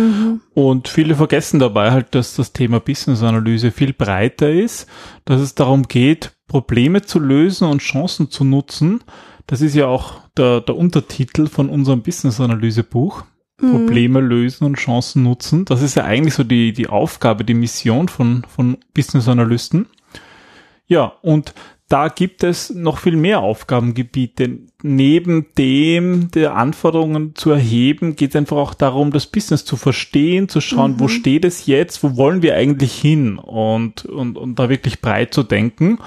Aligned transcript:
Und 0.54 0.88
viele 0.88 1.14
vergessen 1.14 1.60
dabei 1.60 1.90
halt, 1.90 2.14
dass 2.14 2.36
das 2.36 2.52
Thema 2.52 2.80
Business-Analyse 2.80 3.70
viel 3.70 3.94
breiter 3.94 4.50
ist, 4.50 4.86
dass 5.24 5.40
es 5.40 5.54
darum 5.54 5.84
geht, 5.84 6.36
Probleme 6.46 7.02
zu 7.02 7.18
lösen 7.18 7.68
und 7.68 7.80
Chancen 7.80 8.30
zu 8.30 8.44
nutzen. 8.44 9.02
Das 9.46 9.62
ist 9.62 9.74
ja 9.74 9.86
auch 9.86 10.20
der, 10.36 10.60
der 10.60 10.76
Untertitel 10.76 11.46
von 11.46 11.70
unserem 11.70 12.02
Business-Analyse-Buch. 12.02 13.24
Probleme 13.56 14.20
lösen 14.20 14.64
und 14.64 14.74
Chancen 14.74 15.22
nutzen. 15.22 15.64
Das 15.64 15.80
ist 15.80 15.94
ja 15.94 16.04
eigentlich 16.04 16.34
so 16.34 16.42
die, 16.42 16.72
die 16.72 16.88
Aufgabe, 16.88 17.44
die 17.44 17.54
Mission 17.54 18.08
von, 18.08 18.44
von 18.48 18.78
Business-Analysten. 18.94 19.86
Ja, 20.86 21.12
und 21.22 21.54
da 21.88 22.08
gibt 22.08 22.42
es 22.42 22.70
noch 22.70 22.98
viel 22.98 23.16
mehr 23.16 23.40
Aufgabengebiete. 23.40 24.58
Neben 24.82 25.46
dem 25.58 26.30
der 26.30 26.54
Anforderungen 26.56 27.34
zu 27.34 27.50
erheben, 27.50 28.16
geht 28.16 28.30
es 28.30 28.36
einfach 28.36 28.56
auch 28.56 28.74
darum, 28.74 29.10
das 29.10 29.26
Business 29.26 29.64
zu 29.64 29.76
verstehen, 29.76 30.48
zu 30.48 30.60
schauen, 30.60 30.98
wo 30.98 31.08
steht 31.08 31.44
es 31.44 31.66
jetzt, 31.66 32.02
wo 32.02 32.16
wollen 32.16 32.42
wir 32.42 32.54
eigentlich 32.54 32.94
hin 32.94 33.38
und, 33.38 34.06
und, 34.06 34.38
und 34.38 34.58
da 34.58 34.68
wirklich 34.68 35.02
breit 35.02 35.34
zu 35.34 35.42
denken. 35.42 35.98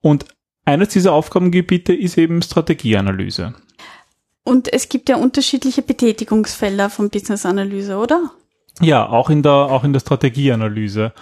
Und 0.00 0.24
eines 0.64 0.88
dieser 0.88 1.12
Aufgabengebiete 1.12 1.92
ist 1.92 2.16
eben 2.16 2.40
Strategieanalyse. 2.40 3.54
Und 4.42 4.72
es 4.72 4.88
gibt 4.88 5.10
ja 5.10 5.16
unterschiedliche 5.16 5.82
Betätigungsfelder 5.82 6.88
von 6.88 7.10
Business 7.10 7.44
Analyse, 7.44 7.98
oder? 7.98 8.30
Ja, 8.80 9.06
auch 9.06 9.28
in 9.28 9.42
der, 9.42 9.52
auch 9.52 9.84
in 9.84 9.92
der 9.92 10.00
Strategieanalyse. 10.00 11.12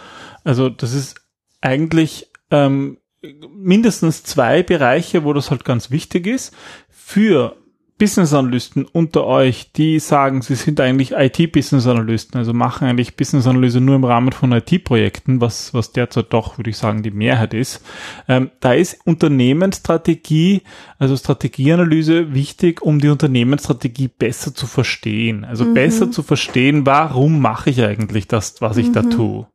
Also 0.44 0.68
das 0.68 0.94
ist 0.94 1.20
eigentlich 1.60 2.30
ähm, 2.50 2.98
mindestens 3.22 4.22
zwei 4.22 4.62
Bereiche, 4.62 5.24
wo 5.24 5.32
das 5.32 5.50
halt 5.50 5.64
ganz 5.64 5.90
wichtig 5.90 6.26
ist. 6.26 6.54
Für 6.88 7.56
Business-Analysten 7.98 8.84
unter 8.84 9.26
euch, 9.26 9.72
die 9.72 9.98
sagen, 9.98 10.40
sie 10.40 10.54
sind 10.54 10.80
eigentlich 10.80 11.12
IT-Business-Analysten, 11.12 12.38
also 12.38 12.54
machen 12.54 12.86
eigentlich 12.86 13.16
Business-Analyse 13.16 13.80
nur 13.80 13.96
im 13.96 14.04
Rahmen 14.04 14.30
von 14.30 14.52
IT-Projekten, 14.52 15.40
was, 15.40 15.74
was 15.74 15.90
derzeit 15.90 16.32
doch, 16.32 16.58
würde 16.58 16.70
ich 16.70 16.78
sagen, 16.78 17.02
die 17.02 17.10
Mehrheit 17.10 17.54
ist. 17.54 17.84
Ähm, 18.28 18.50
da 18.60 18.72
ist 18.72 19.00
Unternehmensstrategie, 19.04 20.62
also 20.98 21.16
Strategieanalyse 21.16 22.32
wichtig, 22.34 22.82
um 22.82 23.00
die 23.00 23.08
Unternehmensstrategie 23.08 24.08
besser 24.16 24.54
zu 24.54 24.68
verstehen. 24.68 25.44
Also 25.44 25.74
besser 25.74 26.12
zu 26.12 26.22
verstehen, 26.22 26.86
warum 26.86 27.40
mache 27.40 27.70
ich 27.70 27.82
eigentlich 27.82 28.28
das, 28.28 28.60
was 28.60 28.76
ich 28.76 28.92
da 28.92 29.02
tue. 29.02 29.48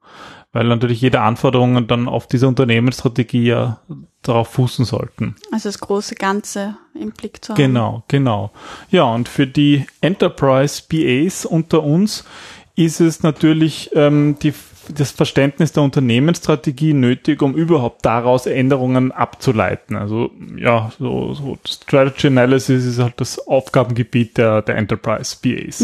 Weil 0.53 0.67
natürlich 0.67 1.01
jede 1.01 1.21
Anforderung 1.21 1.87
dann 1.87 2.07
auf 2.07 2.27
diese 2.27 2.47
Unternehmensstrategie 2.47 3.47
ja 3.47 3.79
darauf 4.21 4.49
fußen 4.49 4.85
sollten. 4.85 5.35
Also 5.51 5.69
das 5.69 5.79
große 5.79 6.15
Ganze 6.15 6.77
im 6.93 7.11
Blick 7.11 7.43
zu 7.43 7.53
haben. 7.53 7.57
Genau, 7.57 8.03
genau. 8.07 8.51
Ja, 8.89 9.03
und 9.03 9.27
für 9.27 9.47
die 9.47 9.85
Enterprise 9.99 10.83
BAs 10.87 11.45
unter 11.45 11.83
uns 11.83 12.23
ist 12.75 13.01
es 13.01 13.21
natürlich 13.23 13.91
ähm, 13.93 14.37
die, 14.41 14.53
das 14.95 15.11
Verständnis 15.11 15.73
der 15.73 15.83
Unternehmensstrategie 15.83 16.93
nötig, 16.93 17.41
um 17.41 17.55
überhaupt 17.55 18.05
daraus 18.05 18.45
Änderungen 18.45 19.11
abzuleiten. 19.11 19.95
Also 19.95 20.31
ja, 20.57 20.91
so, 20.99 21.33
so 21.33 21.57
Strategy 21.67 22.27
Analysis 22.27 22.85
ist 22.85 22.99
halt 22.99 23.15
das 23.17 23.39
Aufgabengebiet 23.47 24.37
der, 24.37 24.61
der 24.61 24.77
Enterprise 24.77 25.37
BAs. 25.41 25.81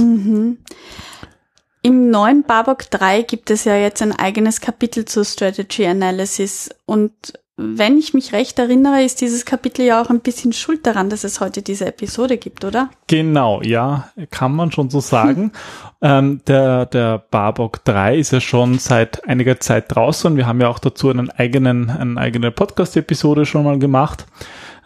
Im 1.82 2.10
neuen 2.10 2.44
Barbock 2.44 2.90
3 2.92 3.22
gibt 3.22 3.52
es 3.52 3.64
ja 3.64 3.76
jetzt 3.76 4.02
ein 4.02 4.12
eigenes 4.12 4.60
Kapitel 4.60 5.06
zur 5.06 5.24
Strategy 5.24 5.86
Analysis 5.86 6.70
und 6.86 7.14
wenn 7.62 7.98
ich 7.98 8.14
mich 8.14 8.32
recht 8.32 8.58
erinnere, 8.58 9.04
ist 9.04 9.20
dieses 9.20 9.44
Kapitel 9.44 9.86
ja 9.86 10.02
auch 10.02 10.10
ein 10.10 10.22
bisschen 10.22 10.54
schuld 10.54 10.88
daran, 10.88 11.10
dass 11.10 11.26
es 11.26 11.42
heute 11.42 11.62
diese 11.62 11.86
Episode 11.88 12.38
gibt, 12.38 12.64
oder? 12.64 12.90
Genau, 13.08 13.62
ja, 13.62 14.10
kann 14.32 14.56
man 14.56 14.72
schon 14.72 14.90
so 14.90 15.02
sagen. 15.02 15.52
ähm, 16.02 16.40
der, 16.48 16.86
der 16.86 17.18
Barbock 17.30 17.84
3 17.84 18.18
ist 18.18 18.32
ja 18.32 18.40
schon 18.40 18.80
seit 18.80 19.28
einiger 19.28 19.60
Zeit 19.60 19.94
draußen. 19.94 20.38
Wir 20.38 20.48
haben 20.48 20.62
ja 20.62 20.70
auch 20.70 20.80
dazu 20.80 21.10
einen 21.10 21.30
eigenen, 21.32 21.90
eine 21.90 22.18
eigene 22.18 22.52
Podcast-Episode 22.52 23.46
schon 23.46 23.66
mal 23.66 23.78
gemacht. 23.78 24.26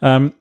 Ähm, 0.01 0.33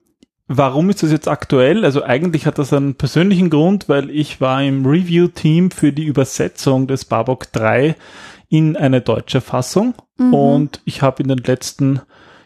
warum 0.56 0.90
ist 0.90 1.02
das 1.02 1.10
jetzt 1.10 1.28
aktuell? 1.28 1.84
Also 1.84 2.02
eigentlich 2.02 2.46
hat 2.46 2.58
das 2.58 2.72
einen 2.72 2.94
persönlichen 2.94 3.50
Grund, 3.50 3.88
weil 3.88 4.10
ich 4.10 4.40
war 4.40 4.62
im 4.62 4.86
Review-Team 4.86 5.70
für 5.70 5.92
die 5.92 6.04
Übersetzung 6.04 6.86
des 6.86 7.04
Barbock 7.04 7.50
3 7.52 7.96
in 8.48 8.76
eine 8.76 9.00
deutsche 9.00 9.40
Fassung. 9.40 9.94
Und 10.18 10.80
ich 10.84 11.02
habe 11.02 11.22
in 11.22 11.28
den 11.28 11.38
letzten 11.38 12.00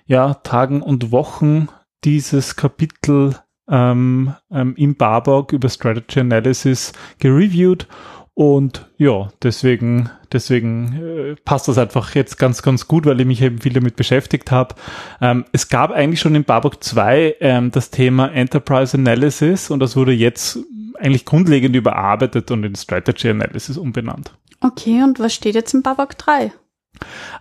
ja, 0.06 0.34
Tagen 0.34 0.82
und 0.82 1.12
Wochen 1.12 1.68
dieses 2.04 2.56
Kapitel 2.56 3.36
ähm, 3.68 4.34
ähm, 4.50 4.74
im 4.76 4.94
Barbock 4.94 5.52
über 5.52 5.68
Strategy 5.68 6.20
Analysis 6.20 6.92
gereviewt 7.18 7.88
und 8.36 8.84
ja, 8.98 9.30
deswegen, 9.42 10.10
deswegen 10.30 10.92
äh, 10.92 11.36
passt 11.46 11.68
das 11.68 11.78
einfach 11.78 12.14
jetzt 12.14 12.36
ganz, 12.36 12.60
ganz 12.60 12.86
gut, 12.86 13.06
weil 13.06 13.18
ich 13.18 13.26
mich 13.26 13.40
eben 13.40 13.62
viel 13.62 13.72
damit 13.72 13.96
beschäftigt 13.96 14.50
habe. 14.50 14.74
Ähm, 15.22 15.46
es 15.52 15.70
gab 15.70 15.90
eigentlich 15.90 16.20
schon 16.20 16.34
im 16.34 16.44
Barbock 16.44 16.84
2 16.84 17.36
ähm, 17.40 17.70
das 17.70 17.90
Thema 17.90 18.30
Enterprise 18.30 18.94
Analysis 18.94 19.70
und 19.70 19.80
das 19.80 19.96
wurde 19.96 20.12
jetzt 20.12 20.58
eigentlich 20.98 21.24
grundlegend 21.24 21.74
überarbeitet 21.74 22.50
und 22.50 22.62
in 22.64 22.74
Strategy 22.74 23.30
Analysis 23.30 23.78
umbenannt. 23.78 24.32
Okay, 24.60 25.02
und 25.02 25.18
was 25.18 25.32
steht 25.32 25.54
jetzt 25.54 25.72
im 25.72 25.80
Barbock 25.80 26.18
3? 26.18 26.52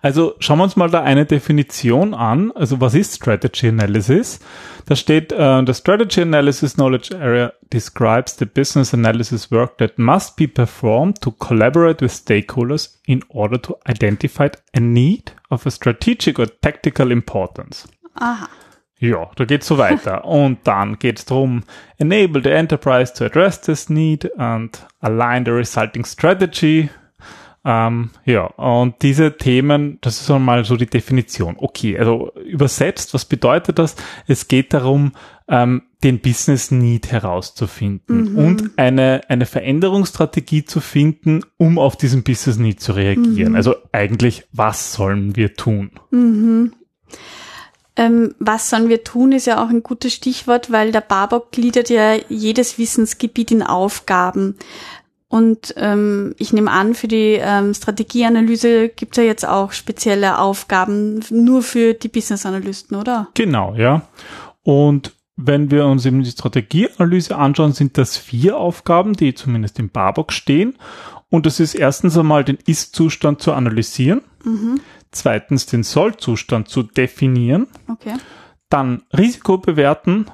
Also 0.02 0.36
schauen 0.40 0.60
wir 0.60 0.64
uns 0.64 0.76
mal 0.76 0.90
da 0.90 1.02
eine 1.02 1.26
Definition 1.26 2.14
an. 2.14 2.52
Also 2.52 2.82
was 2.82 2.94
ist 2.94 3.16
Strategy 3.16 3.68
Analysis? 3.68 4.40
Da 4.86 4.96
steht, 4.96 5.34
uh, 5.34 5.64
the 5.66 5.74
Strategy 5.74 6.22
Analysis 6.22 6.76
Knowledge 6.76 7.16
Area 7.16 7.54
describes 7.74 8.38
the 8.38 8.46
business 8.46 8.94
analysis 8.94 9.52
work 9.52 9.78
that 9.80 9.98
must 9.98 10.36
be 10.36 10.48
performed 10.48 11.22
to 11.22 11.32
collaborate 11.32 12.02
with 12.02 12.12
stakeholders 12.12 13.00
in 13.06 13.24
order 13.30 13.60
to 13.62 13.78
identify 13.90 14.50
a 14.74 14.80
need 14.80 15.34
of 15.50 15.66
a 15.66 15.72
strategic 15.72 16.38
or 16.38 16.46
tactical 16.62 17.12
importance. 17.12 17.88
Aha. 18.16 18.48
Ja, 18.98 19.30
da 19.36 19.46
geht's 19.46 19.68
so 19.68 19.78
weiter. 19.78 20.24
Und 20.26 20.60
dann 20.64 21.00
geht's 21.00 21.26
drum, 21.26 21.64
enable 21.98 22.42
the 22.42 22.52
enterprise 22.52 23.14
to 23.14 23.26
address 23.26 23.60
this 23.62 23.90
need 23.90 24.32
and 24.38 24.78
align 25.02 25.46
the 25.46 25.52
resulting 25.52 26.06
strategy. 26.06 26.90
Ähm, 27.68 28.12
ja, 28.26 28.46
und 28.46 29.02
diese 29.02 29.38
Themen, 29.38 29.98
das 30.02 30.22
ist 30.22 30.30
einmal 30.30 30.66
so 30.66 30.78
die 30.78 30.86
Definition. 30.86 31.56
Okay, 31.58 31.98
also 31.98 32.32
übersetzt, 32.36 33.16
was 33.16 33.26
bedeutet 33.26 33.80
das? 33.80 33.96
Es 34.28 34.48
geht 34.48 34.72
darum, 34.72 35.14
ähm, 35.48 35.82
den 36.04 36.20
Business 36.20 36.70
Need 36.70 37.12
herauszufinden 37.12 38.34
mhm. 38.34 38.38
und 38.38 38.72
eine, 38.78 39.22
eine 39.30 39.48
Veränderungsstrategie 39.48 40.66
zu 40.66 40.80
finden, 40.80 41.42
um 41.58 41.80
auf 41.80 41.98
diesen 41.98 42.24
Business 42.24 42.58
Need 42.58 42.82
zu 42.82 42.92
reagieren. 42.92 43.54
Mhm. 43.54 43.56
Also 43.56 43.76
eigentlich, 43.92 44.46
was 44.52 44.94
sollen 44.94 45.36
wir 45.36 45.56
tun? 45.56 45.90
Mhm. 46.12 46.74
Ähm, 47.96 48.36
was 48.40 48.70
sollen 48.70 48.90
wir 48.90 49.04
tun, 49.04 49.32
ist 49.32 49.48
ja 49.48 49.64
auch 49.64 49.70
ein 49.70 49.82
gutes 49.82 50.14
Stichwort, 50.14 50.72
weil 50.72 50.92
der 50.92 51.02
Barbock 51.02 51.52
gliedert 51.52 51.90
ja 51.90 52.16
jedes 52.30 52.78
Wissensgebiet 52.78 53.52
in 53.52 53.64
Aufgaben. 53.64 54.58
Und 55.36 55.74
ähm, 55.76 56.34
ich 56.38 56.54
nehme 56.54 56.72
an, 56.72 56.96
für 56.96 57.10
die 57.10 57.38
ähm, 57.42 57.74
Strategieanalyse 57.74 58.88
gibt 58.88 59.18
es 59.18 59.22
ja 59.22 59.28
jetzt 59.28 59.46
auch 59.46 59.74
spezielle 59.74 60.40
Aufgaben 60.40 61.20
nur 61.30 61.62
für 61.62 61.94
die 61.94 62.08
Business-Analysten, 62.08 62.96
oder? 62.96 63.28
Genau, 63.34 63.76
ja. 63.76 64.08
Und 64.64 65.12
wenn 65.36 65.72
wir 65.72 65.88
uns 65.88 66.06
eben 66.06 66.24
die 66.24 66.32
Strategieanalyse 66.32 67.36
anschauen, 67.36 67.74
sind 67.74 67.98
das 67.98 68.16
vier 68.16 68.56
Aufgaben, 68.56 69.12
die 69.12 69.34
zumindest 69.34 69.78
im 69.78 69.90
Barbock 69.90 70.32
stehen. 70.32 70.78
Und 71.30 71.46
das 71.46 71.60
ist 71.60 71.76
erstens 71.76 72.18
einmal 72.18 72.46
den 72.46 72.58
Ist-Zustand 72.66 73.42
zu 73.42 73.52
analysieren. 73.52 74.22
Mhm. 74.46 74.80
Zweitens 75.12 75.66
den 75.66 75.84
Soll-Zustand 75.84 76.70
zu 76.70 76.82
definieren. 76.82 77.68
Okay. 77.90 78.14
Dann 78.70 79.04
Risiko 79.12 79.58
bewerten 79.58 80.28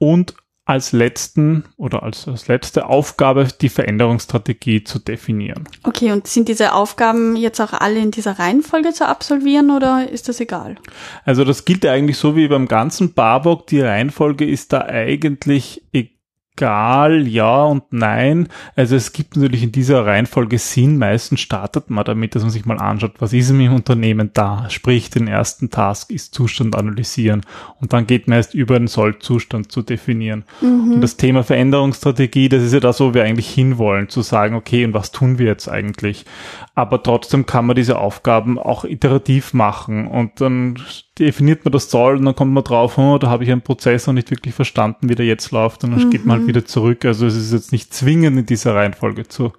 und 0.00 0.34
als 0.70 0.92
letzten 0.92 1.64
oder 1.76 2.04
als, 2.04 2.28
als 2.28 2.46
letzte 2.46 2.86
Aufgabe 2.86 3.48
die 3.60 3.68
Veränderungsstrategie 3.68 4.84
zu 4.84 5.00
definieren. 5.00 5.68
Okay, 5.82 6.12
und 6.12 6.28
sind 6.28 6.46
diese 6.46 6.74
Aufgaben 6.74 7.34
jetzt 7.34 7.60
auch 7.60 7.72
alle 7.72 7.98
in 7.98 8.12
dieser 8.12 8.38
Reihenfolge 8.38 8.92
zu 8.92 9.08
absolvieren 9.08 9.72
oder 9.72 10.08
ist 10.08 10.28
das 10.28 10.38
egal? 10.38 10.76
Also 11.24 11.42
das 11.42 11.64
gilt 11.64 11.84
eigentlich 11.84 12.18
so 12.18 12.36
wie 12.36 12.46
beim 12.46 12.68
ganzen 12.68 13.14
Barbock. 13.14 13.66
Die 13.66 13.80
Reihenfolge 13.80 14.48
ist 14.48 14.72
da 14.72 14.82
eigentlich 14.82 15.82
egal 15.92 16.19
egal, 16.60 17.26
ja 17.26 17.64
und 17.64 17.84
nein. 17.90 18.48
Also 18.76 18.96
es 18.96 19.12
gibt 19.12 19.36
natürlich 19.36 19.62
in 19.62 19.72
dieser 19.72 20.04
Reihenfolge 20.04 20.58
Sinn. 20.58 20.98
Meistens 20.98 21.40
startet 21.40 21.88
man 21.90 22.04
damit, 22.04 22.34
dass 22.34 22.42
man 22.42 22.50
sich 22.50 22.66
mal 22.66 22.78
anschaut, 22.78 23.14
was 23.18 23.32
ist 23.32 23.50
im 23.50 23.72
Unternehmen 23.72 24.30
da. 24.34 24.68
Sprich, 24.68 25.10
den 25.10 25.26
ersten 25.26 25.70
Task 25.70 26.10
ist 26.10 26.34
Zustand 26.34 26.76
analysieren 26.76 27.42
und 27.80 27.92
dann 27.92 28.06
geht 28.06 28.28
man 28.28 28.36
erst 28.36 28.54
über 28.54 28.78
den 28.78 28.88
Soll-Zustand 28.88 29.72
zu 29.72 29.82
definieren. 29.82 30.44
Mhm. 30.60 30.94
Und 30.94 31.00
das 31.00 31.16
Thema 31.16 31.42
Veränderungsstrategie, 31.42 32.48
das 32.48 32.62
ist 32.62 32.74
ja 32.74 32.80
das, 32.80 33.00
wo 33.00 33.14
wir 33.14 33.24
eigentlich 33.24 33.48
hinwollen, 33.48 34.08
zu 34.08 34.22
sagen, 34.22 34.54
okay, 34.54 34.84
und 34.84 34.94
was 34.94 35.12
tun 35.12 35.38
wir 35.38 35.46
jetzt 35.46 35.68
eigentlich? 35.68 36.26
Aber 36.74 37.02
trotzdem 37.02 37.46
kann 37.46 37.66
man 37.66 37.76
diese 37.76 37.98
Aufgaben 37.98 38.58
auch 38.58 38.84
iterativ 38.84 39.54
machen 39.54 40.06
und 40.06 40.40
dann 40.40 40.76
definiert 41.18 41.64
man 41.64 41.72
das 41.72 41.90
Soll 41.90 42.16
und 42.16 42.24
dann 42.24 42.34
kommt 42.34 42.52
man 42.52 42.64
drauf, 42.64 42.96
oh, 42.96 43.18
da 43.18 43.28
habe 43.28 43.44
ich 43.44 43.50
einen 43.50 43.62
Prozess 43.62 44.06
noch 44.06 44.14
nicht 44.14 44.30
wirklich 44.30 44.54
verstanden, 44.54 45.08
wie 45.08 45.14
der 45.14 45.26
jetzt 45.26 45.50
läuft 45.50 45.84
und 45.84 45.90
dann 45.90 46.04
mhm. 46.04 46.10
geht 46.10 46.24
man 46.24 46.38
halt 46.38 46.48
wieder 46.48 46.64
zurück. 46.64 47.04
Also 47.04 47.26
es 47.26 47.36
ist 47.36 47.52
jetzt 47.52 47.72
nicht 47.72 47.92
zwingend 47.92 48.38
in 48.38 48.46
dieser 48.46 48.74
Reihenfolge 48.74 49.28
zu, 49.28 49.52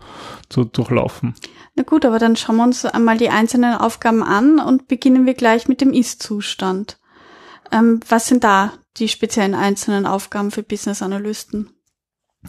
zu 0.50 0.64
durchlaufen. 0.64 1.36
Na 1.76 1.84
gut, 1.84 2.06
aber 2.06 2.20
dann 2.20 2.36
schauen 2.36 2.58
wir 2.58 2.64
uns 2.64 2.86
einmal 2.86 3.18
die 3.18 3.30
einzelnen 3.30 3.76
Aufgaben 3.76 4.24
an 4.24 4.60
und 4.60 4.88
beginnen 4.88 5.26
wir 5.26 5.34
gleich 5.34 5.68
mit 5.68 5.82
dem 5.82 5.94
Ist-Zustand. 5.94 7.00
Ähm, 7.72 8.00
was 8.08 8.28
sind 8.28 8.44
da 8.44 8.74
die 8.98 9.08
speziellen 9.08 9.56
einzelnen 9.56 10.06
Aufgaben 10.06 10.52
für 10.52 10.64
Business-Analysten? 10.64 11.70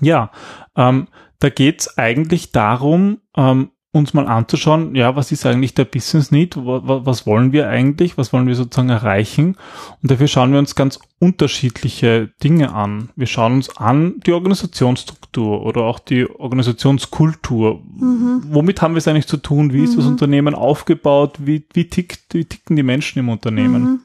Ja, 0.00 0.30
ähm, 0.76 1.08
da 1.38 1.50
geht's 1.50 1.98
eigentlich 1.98 2.52
darum, 2.52 3.20
ähm, 3.36 3.71
uns 3.94 4.14
mal 4.14 4.26
anzuschauen, 4.26 4.94
ja, 4.94 5.16
was 5.16 5.32
ist 5.32 5.44
eigentlich 5.44 5.74
der 5.74 5.84
Business 5.84 6.30
Need, 6.30 6.56
was 6.56 7.26
wollen 7.26 7.52
wir 7.52 7.68
eigentlich, 7.68 8.16
was 8.16 8.32
wollen 8.32 8.46
wir 8.46 8.54
sozusagen 8.54 8.88
erreichen. 8.88 9.56
Und 10.00 10.10
dafür 10.10 10.28
schauen 10.28 10.50
wir 10.52 10.58
uns 10.58 10.74
ganz 10.74 10.98
unterschiedliche 11.18 12.30
Dinge 12.42 12.72
an. 12.72 13.10
Wir 13.16 13.26
schauen 13.26 13.52
uns 13.52 13.76
an 13.76 14.14
die 14.24 14.32
Organisationsstruktur 14.32 15.62
oder 15.62 15.82
auch 15.82 15.98
die 15.98 16.26
Organisationskultur. 16.26 17.82
Mhm. 17.98 18.42
Womit 18.48 18.80
haben 18.80 18.94
wir 18.94 18.98
es 18.98 19.08
eigentlich 19.08 19.26
zu 19.26 19.36
tun? 19.36 19.74
Wie 19.74 19.78
mhm. 19.78 19.84
ist 19.84 19.98
das 19.98 20.06
mhm. 20.06 20.12
Unternehmen 20.12 20.54
aufgebaut? 20.54 21.36
Wie, 21.40 21.66
wie, 21.74 21.88
tickt, 21.88 22.32
wie 22.32 22.46
ticken 22.46 22.76
die 22.76 22.82
Menschen 22.82 23.18
im 23.18 23.28
Unternehmen? 23.28 23.82
Mhm. 23.82 24.00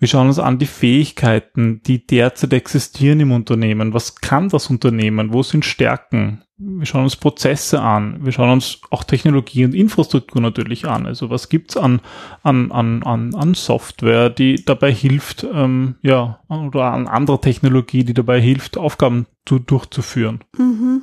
Wir 0.00 0.08
schauen 0.08 0.28
uns 0.28 0.38
an 0.38 0.58
die 0.58 0.66
Fähigkeiten, 0.66 1.82
die 1.84 2.06
derzeit 2.06 2.54
existieren 2.54 3.20
im 3.20 3.32
Unternehmen. 3.32 3.92
Was 3.92 4.14
kann 4.16 4.48
das 4.48 4.70
Unternehmen? 4.70 5.34
Wo 5.34 5.42
sind 5.42 5.66
Stärken? 5.66 6.42
Wir 6.56 6.86
schauen 6.86 7.02
uns 7.02 7.16
Prozesse 7.16 7.82
an. 7.82 8.24
Wir 8.24 8.32
schauen 8.32 8.48
uns 8.48 8.80
auch 8.88 9.04
Technologie 9.04 9.66
und 9.66 9.74
Infrastruktur 9.74 10.40
natürlich 10.40 10.88
an. 10.88 11.04
Also 11.04 11.28
was 11.28 11.50
gibt's 11.50 11.76
an, 11.76 12.00
an, 12.42 12.72
an, 12.72 13.02
an, 13.02 13.34
an 13.34 13.52
Software, 13.52 14.30
die 14.30 14.64
dabei 14.64 14.90
hilft, 14.90 15.44
ähm, 15.44 15.96
ja, 16.00 16.40
oder 16.48 16.92
an 16.92 17.06
anderer 17.06 17.42
Technologie, 17.42 18.02
die 18.02 18.14
dabei 18.14 18.40
hilft, 18.40 18.78
Aufgaben 18.78 19.26
zu, 19.44 19.58
durchzuführen. 19.58 20.40
Mhm. 20.56 21.02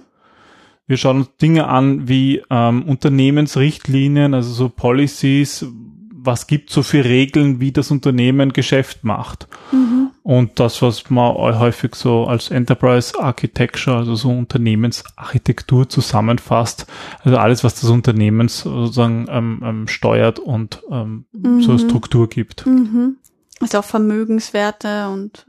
Wir 0.88 0.98
schauen 0.98 1.18
uns 1.18 1.38
Dinge 1.38 1.68
an 1.68 2.08
wie 2.08 2.42
ähm, 2.50 2.82
Unternehmensrichtlinien, 2.82 4.34
also 4.34 4.52
so 4.52 4.70
Policies, 4.70 5.68
was 6.20 6.48
gibt 6.48 6.70
so 6.72 6.84
für 6.84 7.04
Regeln, 7.04 7.60
wie 7.60 7.72
das 7.72 7.92
Unternehmen 7.92 8.54
Geschäft 8.54 9.04
macht. 9.04 9.48
Mhm. 9.72 10.10
Und 10.24 10.60
das, 10.60 10.82
was 10.82 11.10
man 11.10 11.36
häufig 11.36 11.96
so 11.96 12.26
als 12.26 12.50
Enterprise 12.50 13.18
Architecture, 13.18 13.98
also 13.98 14.16
so 14.16 14.30
Unternehmensarchitektur 14.30 15.88
zusammenfasst. 15.88 16.88
Also 17.24 17.38
alles, 17.38 17.64
was 17.64 17.80
das 17.80 17.90
Unternehmen 17.90 18.48
sozusagen 18.50 19.28
ähm, 19.30 19.62
ähm, 19.64 19.88
steuert 19.88 20.40
und 20.40 20.82
ähm, 20.92 21.26
mhm. 21.32 21.62
so 21.62 21.78
Struktur 21.78 22.28
gibt. 22.28 22.66
Mhm. 22.66 23.18
Also 23.60 23.80
auch 23.80 23.86
Vermögenswerte 23.86 25.10
und 25.10 25.46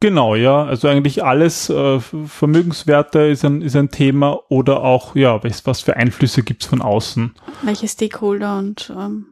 Genau, 0.00 0.34
ja. 0.34 0.64
Also 0.64 0.88
eigentlich 0.88 1.22
alles 1.22 1.70
äh, 1.70 2.00
Vermögenswerte 2.00 3.20
ist 3.20 3.44
ein, 3.44 3.62
ist 3.62 3.76
ein 3.76 3.90
Thema 3.90 4.40
oder 4.48 4.82
auch, 4.82 5.14
ja, 5.14 5.44
was, 5.44 5.64
was 5.64 5.80
für 5.80 5.96
Einflüsse 5.96 6.42
gibt's 6.42 6.66
von 6.66 6.82
außen. 6.82 7.34
Welche 7.62 7.86
Stakeholder 7.86 8.58
und 8.58 8.92
ähm, 8.98 9.26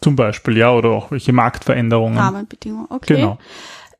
zum 0.00 0.16
Beispiel, 0.16 0.56
ja, 0.56 0.72
oder 0.72 0.90
auch 0.90 1.10
welche 1.10 1.32
Marktveränderungen. 1.32 2.18
Rahmenbedingungen, 2.18 2.86
okay. 2.90 3.16
Genau. 3.16 3.38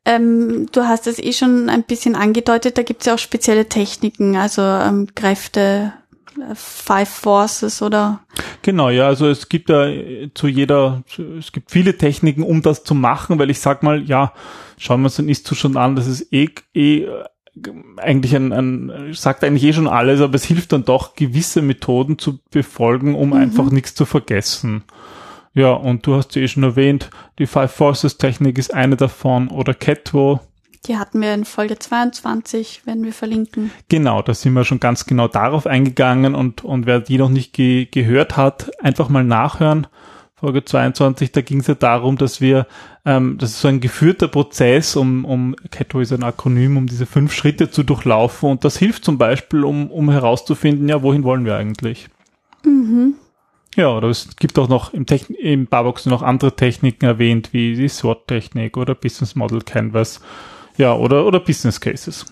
Ähm, 0.05 0.67
du 0.71 0.83
hast 0.83 1.05
es 1.05 1.19
eh 1.19 1.33
schon 1.33 1.69
ein 1.69 1.83
bisschen 1.83 2.15
angedeutet, 2.15 2.77
da 2.77 2.83
gibt 2.83 3.01
es 3.01 3.07
ja 3.07 3.15
auch 3.15 3.19
spezielle 3.19 3.67
Techniken, 3.67 4.37
also 4.37 4.61
ähm, 4.61 5.07
Kräfte, 5.15 5.91
äh, 6.37 6.55
Five 6.55 7.09
Forces 7.09 7.81
oder? 7.81 8.21
Genau, 8.61 8.89
ja, 8.89 9.07
also 9.07 9.27
es 9.27 9.49
gibt 9.49 9.69
ja 9.69 9.85
äh, 9.85 10.29
zu 10.33 10.47
jeder, 10.47 11.03
es 11.37 11.51
gibt 11.51 11.71
viele 11.71 11.97
Techniken, 11.97 12.43
um 12.43 12.61
das 12.61 12.85
zu 12.85 12.95
machen, 12.95 13.37
weil 13.37 13.49
ich 13.49 13.59
sag 13.59 13.83
mal, 13.83 14.01
ja, 14.01 14.31
schauen 14.77 15.01
wir 15.01 15.05
uns 15.07 15.17
den 15.17 15.27
Ist-Zustand 15.27 15.75
an, 15.75 15.97
das 15.97 16.07
ist 16.07 16.31
eh, 16.31 16.49
eh 16.73 17.03
äh, 17.03 17.23
eigentlich 17.97 18.35
ein, 18.35 18.53
ein, 18.53 19.13
sagt 19.13 19.43
eigentlich 19.43 19.63
eh 19.63 19.73
schon 19.73 19.87
alles, 19.87 20.21
aber 20.21 20.35
es 20.35 20.45
hilft 20.45 20.71
dann 20.71 20.85
doch, 20.85 21.15
gewisse 21.15 21.61
Methoden 21.61 22.17
zu 22.17 22.39
befolgen, 22.51 23.15
um 23.15 23.29
mhm. 23.29 23.35
einfach 23.35 23.69
nichts 23.71 23.95
zu 23.95 24.05
vergessen. 24.05 24.83
Ja, 25.57 25.71
und 25.71 26.05
du 26.05 26.13
hast 26.13 26.33
sie 26.33 26.41
eh 26.41 26.47
schon 26.47 26.61
erwähnt, 26.61 27.09
die 27.39 27.47
Five 27.47 27.71
Forces 27.71 28.19
Technik 28.19 28.59
ist 28.59 28.75
eine 28.75 28.95
davon 28.95 29.47
oder 29.47 29.73
Catwo. 29.73 30.39
Die 30.85 30.97
hatten 30.97 31.19
wir 31.19 31.33
in 31.33 31.45
Folge 31.45 31.79
22, 31.79 32.85
werden 32.85 33.03
wir 33.03 33.11
verlinken. 33.11 33.71
Genau, 33.89 34.21
da 34.21 34.35
sind 34.35 34.53
wir 34.53 34.65
schon 34.65 34.79
ganz 34.79 35.07
genau 35.07 35.27
darauf 35.27 35.65
eingegangen 35.65 36.35
und, 36.35 36.63
und 36.63 36.85
wer 36.85 36.99
die 36.99 37.17
noch 37.17 37.29
nicht 37.29 37.53
ge 37.53 37.87
gehört 37.89 38.37
hat, 38.37 38.69
einfach 38.83 39.09
mal 39.09 39.23
nachhören. 39.23 39.87
Folge 40.35 40.63
22, 40.63 41.31
da 41.31 41.41
ging 41.41 41.61
es 41.61 41.67
ja 41.67 41.73
darum, 41.73 42.19
dass 42.19 42.39
wir, 42.39 42.67
ähm, 43.03 43.39
das 43.39 43.49
ist 43.49 43.61
so 43.61 43.67
ein 43.67 43.79
geführter 43.79 44.27
Prozess, 44.27 44.95
um, 44.95 45.25
um 45.25 45.55
Catwo 45.71 46.01
ist 46.01 46.13
ein 46.13 46.21
Akronym, 46.21 46.77
um 46.77 46.85
diese 46.85 47.07
fünf 47.07 47.33
Schritte 47.33 47.71
zu 47.71 47.81
durchlaufen 47.81 48.51
und 48.51 48.63
das 48.63 48.77
hilft 48.77 49.03
zum 49.03 49.17
Beispiel, 49.17 49.63
um, 49.63 49.89
um 49.89 50.11
herauszufinden, 50.11 50.87
ja, 50.87 51.01
wohin 51.01 51.23
wollen 51.23 51.45
wir 51.45 51.55
eigentlich? 51.55 52.09
Mhm. 52.63 53.15
Ja, 53.77 53.95
oder 53.95 54.07
es 54.07 54.35
gibt 54.37 54.57
auch 54.57 54.67
noch 54.67 54.91
im, 54.91 55.05
Techn 55.05 55.35
im 55.35 55.67
Barbox 55.67 56.07
noch 56.07 56.23
andere 56.23 56.55
Techniken 56.55 57.05
erwähnt, 57.05 57.53
wie 57.53 57.75
die 57.75 57.87
SWOT-Technik 57.87 58.75
oder 58.75 58.95
Business 58.95 59.35
Model 59.35 59.61
Canvas. 59.61 60.19
Ja, 60.77 60.95
oder, 60.95 61.27
oder 61.27 61.39
Business 61.39 61.79
Cases. 61.79 62.25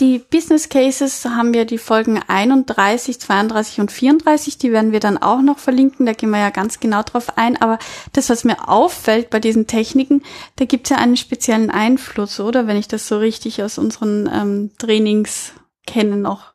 Die 0.00 0.18
Business 0.18 0.68
Cases 0.68 1.24
haben 1.24 1.54
wir 1.54 1.66
die 1.66 1.78
Folgen 1.78 2.20
31, 2.26 3.20
32 3.20 3.80
und 3.80 3.92
34, 3.92 4.58
die 4.58 4.72
werden 4.72 4.90
wir 4.90 4.98
dann 4.98 5.18
auch 5.18 5.40
noch 5.40 5.58
verlinken, 5.58 6.04
da 6.04 6.12
gehen 6.14 6.30
wir 6.30 6.40
ja 6.40 6.50
ganz 6.50 6.80
genau 6.80 7.04
drauf 7.04 7.38
ein. 7.38 7.56
Aber 7.62 7.78
das, 8.12 8.28
was 8.28 8.42
mir 8.42 8.68
auffällt 8.68 9.30
bei 9.30 9.38
diesen 9.38 9.68
Techniken, 9.68 10.22
da 10.56 10.64
gibt 10.64 10.86
es 10.86 10.90
ja 10.90 10.96
einen 10.96 11.16
speziellen 11.16 11.70
Einfluss, 11.70 12.40
oder? 12.40 12.66
Wenn 12.66 12.76
ich 12.76 12.88
das 12.88 13.06
so 13.06 13.18
richtig 13.18 13.62
aus 13.62 13.78
unseren 13.78 14.28
ähm, 14.30 14.70
Trainings 14.78 15.52
kenne 15.86 16.16
noch. 16.16 16.54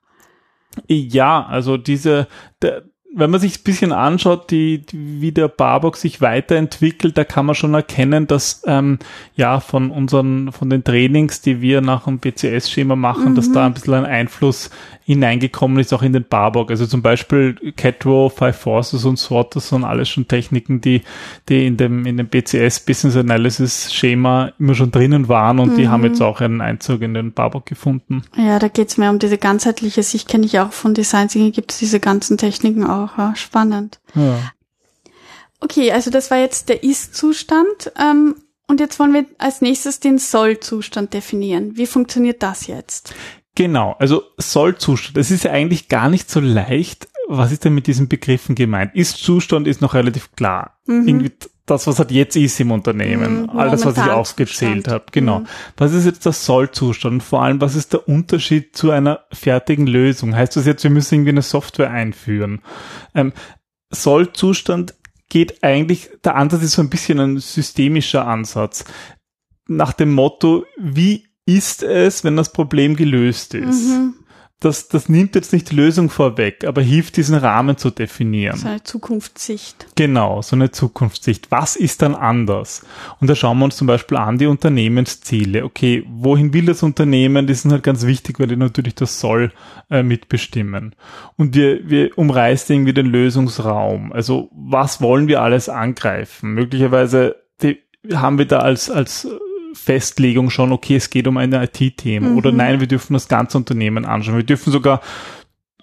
Ja, 0.88 1.46
also 1.46 1.77
diese, 1.77 2.27
der, 2.62 2.84
wenn 3.13 3.30
man 3.30 3.39
sich 3.39 3.60
ein 3.60 3.63
bisschen 3.63 3.91
anschaut, 3.91 4.51
die, 4.51 4.86
die, 4.86 5.22
wie 5.22 5.32
der 5.32 5.50
Barbock 5.50 5.98
sich 5.98 6.22
weiterentwickelt, 6.22 7.18
da 7.18 7.24
kann 7.24 7.46
man 7.46 7.56
schon 7.56 7.74
erkennen, 7.74 8.25
dass 8.27 8.62
ähm, 8.65 9.00
ja 9.36 9.60
von 9.60 9.91
unseren, 9.91 10.51
von 10.51 10.70
den 10.70 10.84
Trainings, 10.84 11.41
die 11.41 11.62
wir 11.62 11.82
nach 11.82 12.06
dem 12.06 12.20
BCS-Schema 12.20 12.96
machen, 12.96 13.32
mhm. 13.32 13.36
dass 13.36 13.51
da 13.51 13.65
ein 13.65 13.74
bisschen 13.74 13.94
ein 13.96 14.06
Einfluss 14.06 14.70
hineingekommen 15.03 15.80
ist, 15.80 15.94
auch 15.94 16.03
in 16.03 16.13
den 16.13 16.24
Barbock. 16.24 16.70
Also 16.70 16.86
zum 16.86 17.01
Beispiel 17.01 17.74
Catrow, 17.75 18.32
Five 18.34 18.58
Forces 18.58 19.03
und 19.03 19.20
das 19.56 19.70
sind 19.70 19.84
alles 19.84 20.08
schon 20.08 20.27
Techniken, 20.27 20.80
die, 20.80 21.01
die 21.50 21.68
in 21.68 21.75
dem, 21.75 22.06
in 22.06 22.15
dem 22.15 22.27
BCS 22.27 22.82
Business 22.82 23.18
Analysis 23.18 23.94
Schema 23.94 24.53
immer 24.58 24.74
schon 24.74 24.91
drinnen 24.91 25.27
waren 25.27 25.60
und 25.60 25.74
mhm. 25.74 25.77
die 25.77 25.88
haben 25.89 26.03
jetzt 26.03 26.22
auch 26.22 26.39
einen 26.39 26.62
Einzug 26.62 27.01
in 27.01 27.13
den 27.13 27.34
Barbock 27.34 27.65
gefunden. 27.65 28.24
Ja, 28.38 28.58
da 28.60 28.70
geht's 28.70 28.98
mehr 28.98 29.10
um 29.10 29.20
diese 29.20 29.38
ganzheitliche 29.38 30.03
Sicht, 30.03 30.30
kenne 30.30 30.46
ich 30.46 30.60
auch 30.60 30.72
von 30.72 30.94
Design 30.94 31.27
Thinking, 31.27 31.51
gibt 31.51 31.72
es 31.74 31.80
diese 31.80 32.00
ganzen 32.00 32.38
Techniken 32.38 32.86
auch 32.86 33.00
auch. 33.03 33.17
Ja, 33.17 33.36
spannend. 33.36 34.00
Ja. 34.15 34.51
Okay, 35.60 35.91
also 35.91 36.10
das 36.10 36.31
war 36.31 36.39
jetzt 36.39 36.70
der 36.70 36.84
Ist-Zustand. 36.84 37.91
Ähm, 38.00 38.36
und 38.67 38.79
jetzt 38.79 39.00
wollen 39.00 39.13
wir 39.13 39.25
als 39.38 39.62
nächstes 39.62 40.00
den 40.00 40.17
Soll-Zustand 40.17 41.13
definieren. 41.13 41.77
Wie 41.77 41.86
funktioniert 41.86 42.41
das 42.41 42.67
jetzt? 42.67 43.13
Genau, 43.55 43.96
also 44.00 44.24
Soll-Zustand. 44.38 45.17
Das 45.17 45.29
ist 45.29 45.43
ja 45.43 45.51
eigentlich 45.51 45.89
gar 45.89 46.10
nicht 46.10 46.29
so 46.29 46.39
leicht. 46.39 47.10
Was 47.27 47.51
ist 47.51 47.65
denn 47.65 47.75
mit 47.75 47.88
diesen 47.88 48.08
Begriffen 48.08 48.55
gemeint? 48.55 48.96
Ist-Zustand 48.96 49.67
ist 49.67 49.81
noch 49.81 49.93
relativ 49.93 50.31
klar. 50.36 50.79
Mhm. 50.86 51.08
Irgendwie 51.08 51.31
das, 51.65 51.88
was 51.88 52.00
halt 52.00 52.12
jetzt 52.12 52.36
ist 52.36 52.60
im 52.60 52.72
Unternehmen. 52.72 53.44
Mhm, 53.44 53.50
All 53.51 53.70
das, 53.70 53.86
was 53.86 53.98
ich 53.98 54.03
aufgezählt 54.03 54.88
habe. 54.88 55.06
Genau. 55.12 55.39
Mhm. 55.39 55.48
Was 55.77 55.94
ist 55.94 56.06
jetzt 56.06 56.25
der 56.25 56.34
Soll-Zustand? 56.34 57.24
Vor 57.24 57.44
allem, 57.44 57.62
was 57.62 57.75
ist 57.75 57.94
der 57.94 58.08
Unterschied 58.08 58.75
zu 58.75 58.91
einer 58.91 59.22
fertigen 59.32 59.88
Lösung? 59.88 60.36
Heißt 60.36 60.56
das 60.56 60.65
jetzt, 60.65 60.84
wir 60.84 60.91
müssen 60.91 61.15
irgendwie 61.15 61.30
eine 61.30 61.41
Software 61.41 61.91
einführen? 61.91 62.62
Ähm, 63.13 63.34
Soll-Zustand 63.89 64.96
geht 65.30 65.63
eigentlich, 65.63 66.10
der 66.24 66.36
Ansatz 66.36 66.63
ist 66.63 66.74
so 66.74 66.82
ein 66.82 66.89
bisschen 66.89 67.20
ein 67.20 67.38
systemischer 67.38 68.27
Ansatz. 68.27 68.84
Nach 69.68 69.94
dem 69.94 70.12
Motto, 70.12 70.65
wie 70.77 71.27
ist 71.46 71.84
es, 71.84 72.24
wenn 72.24 72.36
das 72.36 72.51
Problem 72.51 72.96
gelöst 72.96 73.53
ist? 73.53 73.89
Mhm 73.89 74.15
das, 74.62 74.88
das 74.89 75.10
nimmt 75.10 75.34
jetzt 75.34 75.53
nicht 75.53 75.72
die 75.72 75.75
Lösung 75.75 76.12
vorweg, 76.12 76.65
aber 76.68 76.84
hilft 76.84 77.18
diesen 77.18 77.36
Rahmen 77.36 77.77
zu 77.77 77.89
definieren. 77.89 78.58
So 78.58 78.68
eine 78.68 78.84
Zukunftssicht. 78.84 79.88
Genau, 79.96 80.44
so 80.44 80.56
eine 80.56 80.70
Zukunftssicht. 80.70 81.50
Was 81.50 81.75
ist 81.75 82.03
dann 82.03 82.13
anders? 82.13 82.86
Und 83.20 83.27
da 83.27 83.34
schauen 83.34 83.58
wir 83.58 83.65
uns 83.65 83.75
zum 83.75 83.88
Beispiel 83.88 84.18
an 84.18 84.38
die 84.38 84.46
Unternehmensziele. 84.46 85.65
Okay, 85.65 86.06
wohin 86.08 86.53
will 86.53 86.68
das 86.68 86.84
Unternehmen? 86.84 87.48
Die 87.48 87.56
sind 87.56 87.72
halt 87.72 87.82
ganz 87.82 88.06
wichtig, 88.06 88.39
weil 88.39 88.48
die 88.48 88.56
natürlich 88.56 88.94
das 88.94 89.20
Soll 89.20 89.51
äh, 89.89 90.03
mitbestimmen. 90.03 90.94
Und 91.38 91.56
wir, 91.56 91.89
wir 91.89 92.15
umreißen 92.15 92.75
irgendwie 92.75 92.94
den 92.94 93.08
Lösungsraum. 93.08 94.13
Also 94.13 94.51
was 94.53 95.01
wollen 95.01 95.27
wir 95.27 95.41
alles 95.41 95.70
angreifen? 95.70 96.53
Möglicherweise 96.53 97.36
die, 97.63 97.80
haben 98.13 98.38
wir 98.38 98.46
da 98.46 98.60
als, 98.60 98.91
als 98.91 99.27
Festlegung 99.74 100.50
schon, 100.50 100.72
okay, 100.72 100.96
es 100.96 101.10
geht 101.10 101.28
um 101.28 101.38
ein 101.38 101.54
IT-Thema 101.54 102.30
mhm. 102.30 102.38
oder 102.38 102.51
nein, 102.51 102.80
wir 102.80 102.88
dürfen 102.88 103.13
das 103.13 103.28
ganze 103.28 103.58
Unternehmen 103.58 104.06
anschauen. 104.06 104.38
Wir 104.38 104.44
dürfen 104.44 104.72
sogar 104.72 105.01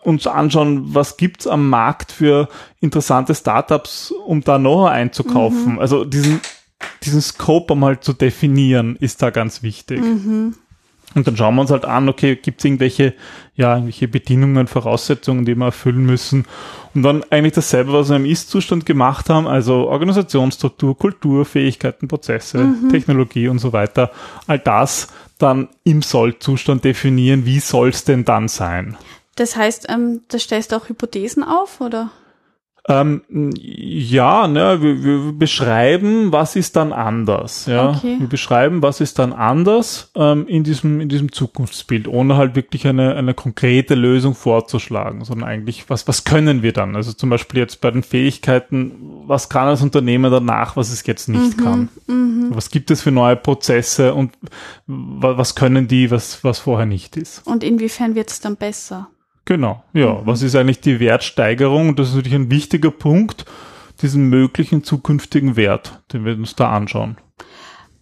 uns 0.02 0.26
anschauen, 0.26 0.95
was 0.95 1.16
gibt's 1.16 1.47
am 1.47 1.68
Markt 1.68 2.12
für 2.12 2.49
interessante 2.80 3.35
Startups, 3.35 4.11
um 4.11 4.42
da 4.42 4.59
Know-how 4.59 4.90
einzukaufen. 4.90 5.75
Mhm. 5.75 5.78
Also 5.78 6.04
diesen, 6.04 6.40
diesen 7.02 7.21
Scope 7.21 7.75
einmal 7.75 8.00
zu 8.00 8.12
definieren, 8.12 8.97
ist 8.97 9.23
da 9.23 9.30
ganz 9.30 9.62
wichtig. 9.62 10.00
Mhm. 10.00 10.54
Und 11.14 11.26
dann 11.26 11.36
schauen 11.36 11.54
wir 11.54 11.62
uns 11.62 11.70
halt 11.70 11.84
an, 11.84 12.08
okay, 12.08 12.36
gibt 12.36 12.60
es 12.60 12.64
irgendwelche, 12.64 13.14
ja, 13.54 13.74
irgendwelche 13.74 14.08
Bedingungen, 14.08 14.66
Voraussetzungen, 14.66 15.44
die 15.44 15.54
wir 15.54 15.66
erfüllen 15.66 16.04
müssen. 16.04 16.44
Und 16.94 17.02
dann 17.02 17.24
eigentlich 17.30 17.54
dasselbe, 17.54 17.92
was 17.92 18.10
wir 18.10 18.16
im 18.16 18.26
Ist-Zustand 18.26 18.84
gemacht 18.84 19.30
haben, 19.30 19.46
also 19.46 19.88
Organisationsstruktur, 19.88 20.96
Kultur, 20.96 21.44
Fähigkeiten, 21.44 22.08
Prozesse, 22.08 22.58
mhm. 22.58 22.90
Technologie 22.90 23.48
und 23.48 23.58
so 23.58 23.72
weiter. 23.72 24.10
All 24.46 24.58
das 24.58 25.08
dann 25.38 25.68
im 25.84 26.02
Soll-Zustand 26.02 26.84
definieren, 26.84 27.46
wie 27.46 27.60
soll 27.60 27.90
es 27.90 28.04
denn 28.04 28.24
dann 28.24 28.48
sein? 28.48 28.96
Das 29.36 29.56
heißt, 29.56 29.86
ähm, 29.88 30.22
da 30.28 30.38
stellst 30.38 30.72
du 30.72 30.76
auch 30.76 30.88
Hypothesen 30.88 31.44
auf, 31.44 31.80
oder? 31.80 32.10
Ähm, 32.88 33.21
ja, 33.28 34.49
ne, 34.49 34.80
wir, 34.80 35.04
wir 35.04 35.33
beschreiben, 35.33 36.33
was 36.33 36.57
ist 36.57 36.75
dann 36.75 36.95
anders. 36.95 37.66
Ja, 37.66 37.90
okay. 37.90 38.16
wir 38.18 38.28
beschreiben, 38.28 38.80
was 38.80 39.02
ist 39.02 39.18
dann 39.18 39.35
anders 39.35 40.11
ähm, 40.16 40.47
in 40.47 40.64
diesem 40.64 41.02
in 41.02 41.11
diesem 41.11 41.30
Zukunftsbild, 41.30 42.09
ohne 42.09 42.38
halt 42.38 42.57
wirklich 42.57 42.87
eine 42.87 43.14
eine 43.14 43.35
konkrete 43.35 43.95
Lösung 43.95 44.35
vorzuschlagen, 44.35 45.23
sondern 45.26 45.47
eigentlich 45.47 45.90
was 45.90 46.09
was 46.09 46.25
können 46.25 46.62
wir 46.62 46.73
dann? 46.73 46.97
Also 46.97 47.12
zum 47.12 47.28
Beispiel 47.28 47.61
jetzt 47.61 47.83
bei 47.83 47.90
den 47.90 48.02
Fähigkeiten, 48.02 48.92
was 49.26 49.50
kann 49.50 49.66
das 49.66 49.83
Unternehmen 49.83 50.33
danach, 50.33 50.76
was 50.76 50.90
es 50.90 51.07
jetzt 51.07 51.28
nicht 51.28 51.59
mhm, 51.59 51.62
kann? 51.62 51.88
Mhm. 52.07 52.47
Was 52.52 52.71
gibt 52.71 52.90
es 52.90 53.02
für 53.02 53.11
neue 53.11 53.37
Prozesse 53.37 54.14
und 54.14 54.33
was 54.87 55.54
können 55.54 55.88
die, 55.88 56.11
was 56.11 56.42
was 56.42 56.59
vorher 56.59 56.87
nicht 56.87 57.18
ist? 57.18 57.47
Und 57.47 57.62
inwiefern 57.62 58.14
wird 58.14 58.30
es 58.30 58.40
dann 58.40 58.57
besser? 58.57 59.09
Genau, 59.49 59.83
ja. 59.95 60.12
Mhm. 60.12 60.26
Was 60.26 60.43
ist 60.43 60.55
eigentlich 60.57 60.81
die 60.83 61.00
Wertsteigerung? 61.00 61.97
das 61.97 62.11
ist 62.11 62.17
natürlich 62.17 62.35
ein 62.35 62.50
wichtiger 62.50 62.90
Punkt, 62.90 63.47
diesen 64.02 64.25
möglichen 64.28 64.85
zukünftigen 64.85 65.57
Wert, 65.57 66.02
den 66.12 66.26
wir 66.26 66.35
uns 66.35 66.55
da 66.55 66.71
anschauen. 66.71 67.17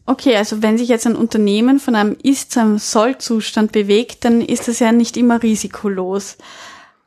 Okay, 0.07 0.35
also 0.35 0.61
wenn 0.61 0.77
sich 0.77 0.89
jetzt 0.89 1.07
ein 1.07 1.15
Unternehmen 1.15 1.79
von 1.79 1.95
einem 1.95 2.17
Ist- 2.21 2.51
zu 2.51 2.61
einem 2.61 2.79
Soll-Zustand 2.79 3.71
bewegt, 3.71 4.25
dann 4.25 4.41
ist 4.41 4.67
das 4.67 4.81
ja 4.81 4.91
nicht 4.91 5.17
immer 5.17 5.41
risikolos. 5.41 6.37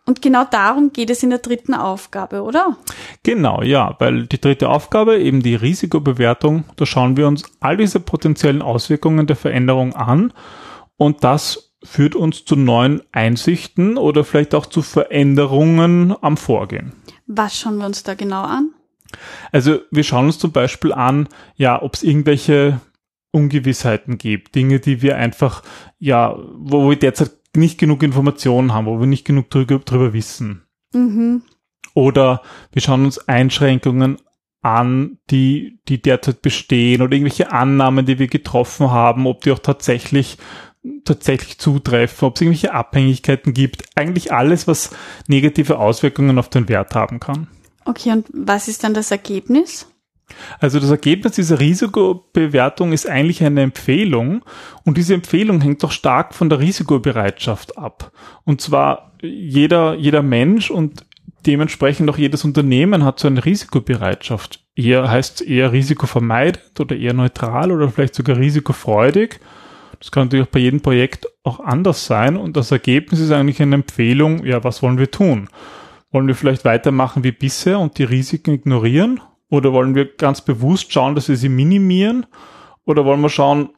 Und 0.05 0.21
genau 0.21 0.45
darum 0.49 0.93
geht 0.93 1.09
es 1.09 1.21
in 1.21 1.31
der 1.31 1.39
dritten 1.39 1.73
Aufgabe, 1.73 2.41
oder? 2.41 2.77
Genau, 3.23 3.61
ja, 3.61 3.97
weil 3.99 4.25
die 4.25 4.39
dritte 4.39 4.69
Aufgabe, 4.69 5.19
eben 5.19 5.43
die 5.43 5.55
Risikobewertung, 5.55 6.63
da 6.77 6.85
schauen 6.85 7.17
wir 7.17 7.27
uns 7.27 7.43
all 7.59 7.75
diese 7.75 7.99
potenziellen 7.99 8.61
Auswirkungen 8.61 9.27
der 9.27 9.35
Veränderung 9.35 9.97
an 9.97 10.31
und 10.95 11.25
das 11.25 11.68
führt 11.83 12.15
uns 12.15 12.45
zu 12.45 12.55
neuen 12.55 13.01
Einsichten 13.11 13.97
oder 13.97 14.23
vielleicht 14.23 14.53
auch 14.53 14.65
zu 14.65 14.81
Veränderungen 14.81 16.13
am 16.21 16.37
Vorgehen. 16.37 16.93
Was 17.27 17.57
schauen 17.57 17.77
wir 17.77 17.85
uns 17.85 18.03
da 18.03 18.15
genau 18.15 18.43
an? 18.43 18.71
Also 19.51 19.79
wir 19.91 20.03
schauen 20.03 20.25
uns 20.25 20.39
zum 20.39 20.51
Beispiel 20.51 20.93
an, 20.93 21.29
ja, 21.55 21.81
ob 21.81 21.95
es 21.95 22.03
irgendwelche 22.03 22.81
Ungewissheiten 23.31 24.17
gibt, 24.17 24.55
Dinge, 24.55 24.79
die 24.79 25.01
wir 25.01 25.17
einfach, 25.17 25.63
ja, 25.99 26.35
wo 26.55 26.89
wir 26.89 26.97
derzeit 26.97 27.31
nicht 27.55 27.79
genug 27.79 28.03
Informationen 28.03 28.73
haben, 28.73 28.85
wo 28.85 28.99
wir 28.99 29.07
nicht 29.07 29.25
genug 29.25 29.49
drüber, 29.49 29.79
drüber 29.79 30.13
wissen. 30.13 30.63
Mhm. 30.93 31.43
Oder 31.93 32.41
wir 32.71 32.81
schauen 32.81 33.05
uns 33.05 33.17
Einschränkungen 33.27 34.17
an, 34.61 35.19
die, 35.29 35.79
die 35.87 36.01
derzeit 36.01 36.41
bestehen 36.41 37.01
oder 37.01 37.13
irgendwelche 37.13 37.51
Annahmen, 37.51 38.05
die 38.05 38.19
wir 38.19 38.27
getroffen 38.27 38.91
haben, 38.91 39.25
ob 39.25 39.41
die 39.41 39.51
auch 39.51 39.59
tatsächlich 39.59 40.37
tatsächlich 41.03 41.59
zutreffen, 41.59 42.27
ob 42.27 42.35
es 42.35 42.41
irgendwelche 42.41 42.73
Abhängigkeiten 42.73 43.53
gibt. 43.53 43.83
Eigentlich 43.95 44.31
alles, 44.31 44.67
was 44.67 44.91
negative 45.27 45.77
Auswirkungen 45.77 46.37
auf 46.39 46.49
den 46.49 46.69
Wert 46.69 46.95
haben 46.95 47.19
kann. 47.19 47.47
Okay, 47.85 48.11
und 48.11 48.27
was 48.31 48.67
ist 48.67 48.83
dann 48.83 48.93
das 48.93 49.11
Ergebnis? 49.11 49.87
Also 50.59 50.79
das 50.79 50.91
Ergebnis 50.91 51.33
dieser 51.33 51.59
Risikobewertung 51.59 52.93
ist 52.93 53.09
eigentlich 53.09 53.43
eine 53.43 53.61
Empfehlung 53.61 54.43
und 54.85 54.97
diese 54.97 55.15
Empfehlung 55.15 55.59
hängt 55.61 55.83
doch 55.83 55.91
stark 55.91 56.35
von 56.35 56.49
der 56.49 56.59
Risikobereitschaft 56.59 57.77
ab. 57.77 58.11
Und 58.45 58.61
zwar 58.61 59.13
jeder, 59.21 59.95
jeder 59.95 60.21
Mensch 60.21 60.69
und 60.69 61.05
dementsprechend 61.45 62.09
auch 62.09 62.17
jedes 62.17 62.43
Unternehmen 62.45 63.03
hat 63.03 63.19
so 63.19 63.27
eine 63.27 63.43
Risikobereitschaft. 63.43 64.63
Eher 64.75 65.09
heißt 65.09 65.41
eher 65.41 65.71
risikovermeidend 65.71 66.79
oder 66.79 66.95
eher 66.95 67.13
neutral 67.13 67.71
oder 67.71 67.89
vielleicht 67.89 68.15
sogar 68.15 68.37
risikofreudig. 68.37 69.39
Das 69.99 70.11
kann 70.11 70.27
natürlich 70.27 70.49
bei 70.49 70.59
jedem 70.59 70.81
Projekt 70.81 71.27
auch 71.43 71.59
anders 71.59 72.05
sein 72.05 72.37
und 72.37 72.55
das 72.55 72.71
Ergebnis 72.71 73.19
ist 73.19 73.31
eigentlich 73.31 73.61
eine 73.61 73.75
Empfehlung, 73.75 74.45
ja, 74.45 74.63
was 74.63 74.81
wollen 74.81 74.97
wir 74.97 75.11
tun? 75.11 75.49
Wollen 76.11 76.27
wir 76.27 76.35
vielleicht 76.35 76.65
weitermachen 76.65 77.23
wie 77.23 77.31
bisher 77.31 77.79
und 77.79 77.97
die 77.97 78.03
Risiken 78.03 78.53
ignorieren? 78.53 79.21
Oder 79.49 79.73
wollen 79.73 79.95
wir 79.95 80.05
ganz 80.05 80.41
bewusst 80.41 80.93
schauen, 80.93 81.15
dass 81.15 81.27
wir 81.27 81.37
sie 81.37 81.49
minimieren? 81.49 82.25
Oder 82.85 83.05
wollen 83.05 83.21
wir 83.21 83.29
schauen, 83.29 83.69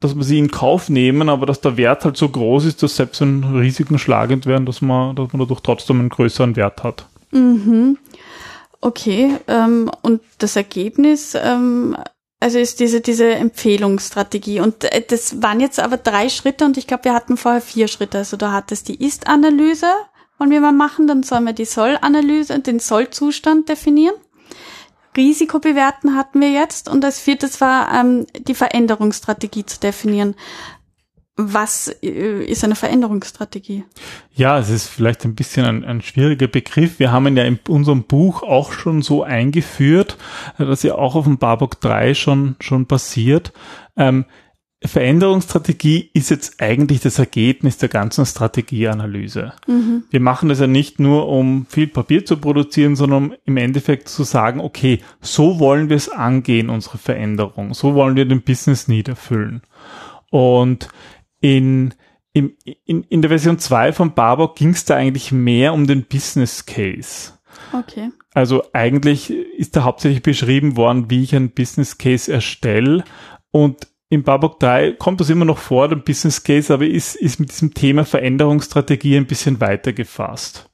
dass 0.00 0.16
wir 0.16 0.22
sie 0.22 0.38
in 0.38 0.50
Kauf 0.50 0.88
nehmen, 0.88 1.28
aber 1.28 1.46
dass 1.46 1.60
der 1.60 1.76
Wert 1.76 2.04
halt 2.04 2.16
so 2.16 2.28
groß 2.28 2.64
ist, 2.64 2.82
dass 2.82 2.96
selbst 2.96 3.20
wenn 3.20 3.44
Risiken 3.44 3.98
schlagend 3.98 4.46
werden, 4.46 4.66
dass 4.66 4.80
man, 4.80 5.14
dass 5.14 5.32
man 5.32 5.40
dadurch 5.40 5.60
trotzdem 5.60 6.00
einen 6.00 6.08
größeren 6.08 6.56
Wert 6.56 6.82
hat. 6.82 7.06
Mhm. 7.32 7.98
Okay, 8.80 9.36
ähm, 9.46 9.90
und 10.02 10.22
das 10.38 10.56
Ergebnis 10.56 11.34
ähm, 11.34 11.96
also 12.40 12.58
ist 12.58 12.80
diese, 12.80 13.02
diese 13.02 13.34
Empfehlungsstrategie. 13.34 14.60
Und 14.60 14.84
äh, 14.84 15.02
das 15.06 15.42
waren 15.42 15.60
jetzt 15.60 15.78
aber 15.78 15.98
drei 15.98 16.30
Schritte 16.30 16.64
und 16.64 16.78
ich 16.78 16.86
glaube, 16.86 17.04
wir 17.04 17.14
hatten 17.14 17.36
vorher 17.36 17.60
vier 17.60 17.86
Schritte. 17.86 18.18
Also 18.18 18.36
da 18.38 18.52
hat 18.52 18.72
es 18.72 18.82
die 18.82 19.04
Ist-Analyse, 19.04 19.92
wollen 20.38 20.50
wir 20.50 20.60
mal 20.62 20.72
machen, 20.72 21.06
dann 21.06 21.22
sollen 21.22 21.44
wir 21.44 21.52
die 21.52 21.66
Soll-Analyse, 21.66 22.58
den 22.60 22.80
Soll-Zustand 22.80 23.68
definieren. 23.68 24.14
Risiko 25.16 25.58
bewerten 25.58 26.16
hatten 26.16 26.40
wir 26.40 26.50
jetzt 26.50 26.88
und 26.88 27.04
als 27.04 27.18
viertes 27.18 27.60
war 27.60 27.92
ähm, 27.92 28.26
die 28.38 28.54
Veränderungsstrategie 28.54 29.66
zu 29.66 29.80
definieren. 29.80 30.34
Was 31.36 31.88
äh, 32.02 32.44
ist 32.44 32.64
eine 32.64 32.74
Veränderungsstrategie? 32.74 33.84
Ja, 34.34 34.58
es 34.58 34.68
ist 34.68 34.88
vielleicht 34.88 35.24
ein 35.24 35.34
bisschen 35.34 35.64
ein, 35.64 35.84
ein, 35.84 36.02
schwieriger 36.02 36.48
Begriff. 36.48 36.98
Wir 36.98 37.12
haben 37.12 37.26
ihn 37.26 37.36
ja 37.36 37.44
in 37.44 37.58
unserem 37.68 38.04
Buch 38.04 38.42
auch 38.42 38.72
schon 38.72 39.02
so 39.02 39.22
eingeführt, 39.22 40.18
dass 40.58 40.82
ja 40.82 40.96
auch 40.96 41.14
auf 41.14 41.24
dem 41.24 41.38
Barbock 41.38 41.80
3 41.80 42.14
schon, 42.14 42.56
schon 42.60 42.86
passiert. 42.86 43.52
Ähm, 43.96 44.26
Veränderungsstrategie 44.82 46.10
ist 46.14 46.30
jetzt 46.30 46.62
eigentlich 46.62 47.00
das 47.00 47.18
Ergebnis 47.18 47.76
der 47.76 47.90
ganzen 47.90 48.24
Strategieanalyse. 48.24 49.52
Mhm. 49.66 50.04
Wir 50.08 50.20
machen 50.20 50.48
das 50.48 50.60
ja 50.60 50.66
nicht 50.66 50.98
nur, 50.98 51.28
um 51.28 51.66
viel 51.68 51.86
Papier 51.86 52.24
zu 52.24 52.38
produzieren, 52.38 52.96
sondern 52.96 53.24
um 53.24 53.34
im 53.44 53.58
Endeffekt 53.58 54.08
zu 54.08 54.24
sagen, 54.24 54.58
okay, 54.58 55.00
so 55.20 55.58
wollen 55.58 55.90
wir 55.90 55.96
es 55.96 56.08
angehen, 56.08 56.70
unsere 56.70 56.96
Veränderung. 56.96 57.74
So 57.74 57.94
wollen 57.94 58.16
wir 58.16 58.24
den 58.24 58.40
Business 58.40 58.88
Need 58.88 59.08
erfüllen. 59.08 59.60
Und 60.30 60.88
in, 61.40 61.94
in, 62.32 62.56
in, 62.84 63.04
in 63.04 63.22
der 63.22 63.30
Version 63.30 63.58
2 63.58 63.92
von 63.92 64.14
Barbock 64.14 64.56
ging 64.56 64.70
es 64.70 64.84
da 64.84 64.96
eigentlich 64.96 65.32
mehr 65.32 65.72
um 65.74 65.86
den 65.86 66.04
Business 66.04 66.66
Case. 66.66 67.32
Okay. 67.72 68.10
Also 68.32 68.62
eigentlich 68.72 69.30
ist 69.30 69.76
da 69.76 69.84
hauptsächlich 69.84 70.22
beschrieben 70.22 70.76
worden, 70.76 71.10
wie 71.10 71.22
ich 71.22 71.34
einen 71.34 71.50
Business 71.50 71.98
Case 71.98 72.32
erstelle 72.32 73.04
und 73.50 73.88
im 74.12 74.24
Barbock 74.24 74.58
3 74.58 74.92
kommt 74.92 75.20
das 75.20 75.30
immer 75.30 75.44
noch 75.44 75.58
vor, 75.58 75.88
der 75.88 75.96
Business 75.96 76.42
Case, 76.42 76.74
aber 76.74 76.84
ist, 76.84 77.14
ist 77.14 77.38
mit 77.38 77.52
diesem 77.52 77.74
Thema 77.74 78.04
Veränderungsstrategie 78.04 79.16
ein 79.16 79.26
bisschen 79.26 79.60
weiter 79.60 79.92
gefasst. 79.92 80.68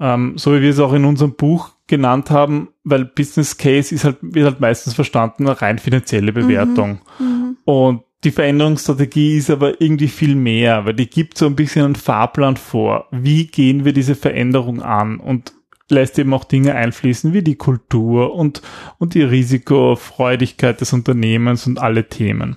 Ähm, 0.00 0.38
so 0.38 0.54
wie 0.54 0.62
wir 0.62 0.70
es 0.70 0.80
auch 0.80 0.94
in 0.94 1.04
unserem 1.04 1.34
Buch 1.34 1.72
genannt 1.86 2.30
haben, 2.30 2.70
weil 2.82 3.04
Business 3.04 3.58
Case 3.58 3.94
ist 3.94 4.04
halt, 4.04 4.16
wird 4.22 4.46
halt 4.46 4.60
meistens 4.60 4.94
verstanden, 4.94 5.46
eine 5.46 5.60
rein 5.60 5.78
finanzielle 5.78 6.32
Bewertung. 6.32 7.00
Mhm. 7.18 7.26
Mhm. 7.26 7.56
Und 7.64 8.02
die 8.24 8.30
Veränderungsstrategie 8.30 9.36
ist 9.36 9.50
aber 9.50 9.80
irgendwie 9.80 10.08
viel 10.08 10.36
mehr, 10.36 10.84
weil 10.84 10.94
die 10.94 11.10
gibt 11.10 11.38
so 11.38 11.46
ein 11.46 11.56
bisschen 11.56 11.84
einen 11.84 11.96
Fahrplan 11.96 12.56
vor. 12.56 13.08
Wie 13.10 13.46
gehen 13.46 13.84
wir 13.84 13.92
diese 13.92 14.14
Veränderung 14.14 14.80
an? 14.82 15.18
Und 15.18 15.52
lässt 15.88 16.18
eben 16.18 16.32
auch 16.32 16.44
Dinge 16.44 16.74
einfließen 16.74 17.32
wie 17.32 17.42
die 17.42 17.56
Kultur 17.56 18.34
und, 18.34 18.62
und 18.98 19.14
die 19.14 19.22
Risikofreudigkeit 19.22 20.80
des 20.80 20.92
Unternehmens 20.92 21.66
und 21.66 21.78
alle 21.78 22.08
Themen. 22.08 22.56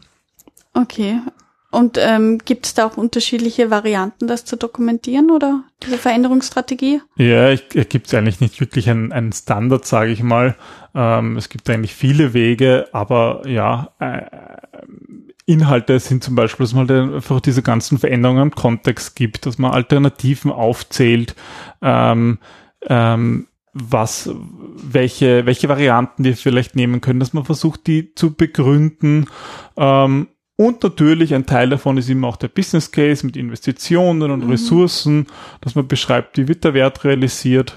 Okay. 0.73 1.19
Und 1.71 1.97
ähm, 1.99 2.37
gibt 2.37 2.67
es 2.67 2.73
da 2.73 2.85
auch 2.85 2.95
unterschiedliche 2.95 3.69
Varianten, 3.69 4.27
das 4.27 4.45
zu 4.45 4.55
dokumentieren 4.55 5.29
oder 5.29 5.65
diese 5.83 5.97
Veränderungsstrategie? 5.97 7.01
Ja, 7.17 7.49
ich, 7.49 7.67
gibt 7.89 8.07
es 8.07 8.13
eigentlich 8.13 8.39
nicht 8.39 8.61
wirklich 8.61 8.89
einen, 8.89 9.11
einen 9.11 9.33
Standard, 9.33 9.85
sage 9.85 10.11
ich 10.11 10.23
mal. 10.23 10.55
Ähm, 10.93 11.35
es 11.35 11.49
gibt 11.49 11.69
eigentlich 11.69 11.93
viele 11.93 12.33
Wege, 12.33 12.87
aber 12.93 13.45
ja, 13.45 13.89
äh, 13.99 14.21
Inhalte 15.45 15.99
sind 15.99 16.23
zum 16.23 16.35
Beispiel, 16.35 16.65
dass 16.65 16.73
man 16.73 16.89
einfach 16.89 17.39
diese 17.39 17.61
ganzen 17.61 17.99
Veränderungen 17.99 18.43
im 18.43 18.51
Kontext 18.51 19.15
gibt, 19.15 19.45
dass 19.45 19.57
man 19.57 19.71
Alternativen 19.71 20.51
aufzählt, 20.51 21.35
ähm, 21.81 22.39
ähm, 22.87 23.47
was, 23.73 24.29
welche, 24.33 25.45
welche 25.45 25.69
Varianten 25.69 26.23
wir 26.23 26.35
vielleicht 26.35 26.75
nehmen 26.75 27.01
können, 27.01 27.19
dass 27.19 27.33
man 27.33 27.45
versucht, 27.45 27.87
die 27.87 28.15
zu 28.15 28.33
begründen. 28.33 29.27
Ähm, 29.77 30.29
und 30.57 30.81
natürlich 30.83 31.35
ein 31.35 31.45
Teil 31.45 31.69
davon 31.69 31.97
ist 31.97 32.09
immer 32.09 32.29
auch 32.29 32.37
der 32.37 32.47
Business 32.47 32.91
Case 32.91 33.25
mit 33.25 33.35
Investitionen 33.35 34.31
und 34.31 34.45
mhm. 34.45 34.51
Ressourcen, 34.51 35.27
dass 35.61 35.75
man 35.75 35.87
beschreibt, 35.87 36.37
wie 36.37 36.47
wird 36.47 36.63
der 36.63 36.73
Wert 36.73 37.03
realisiert. 37.03 37.75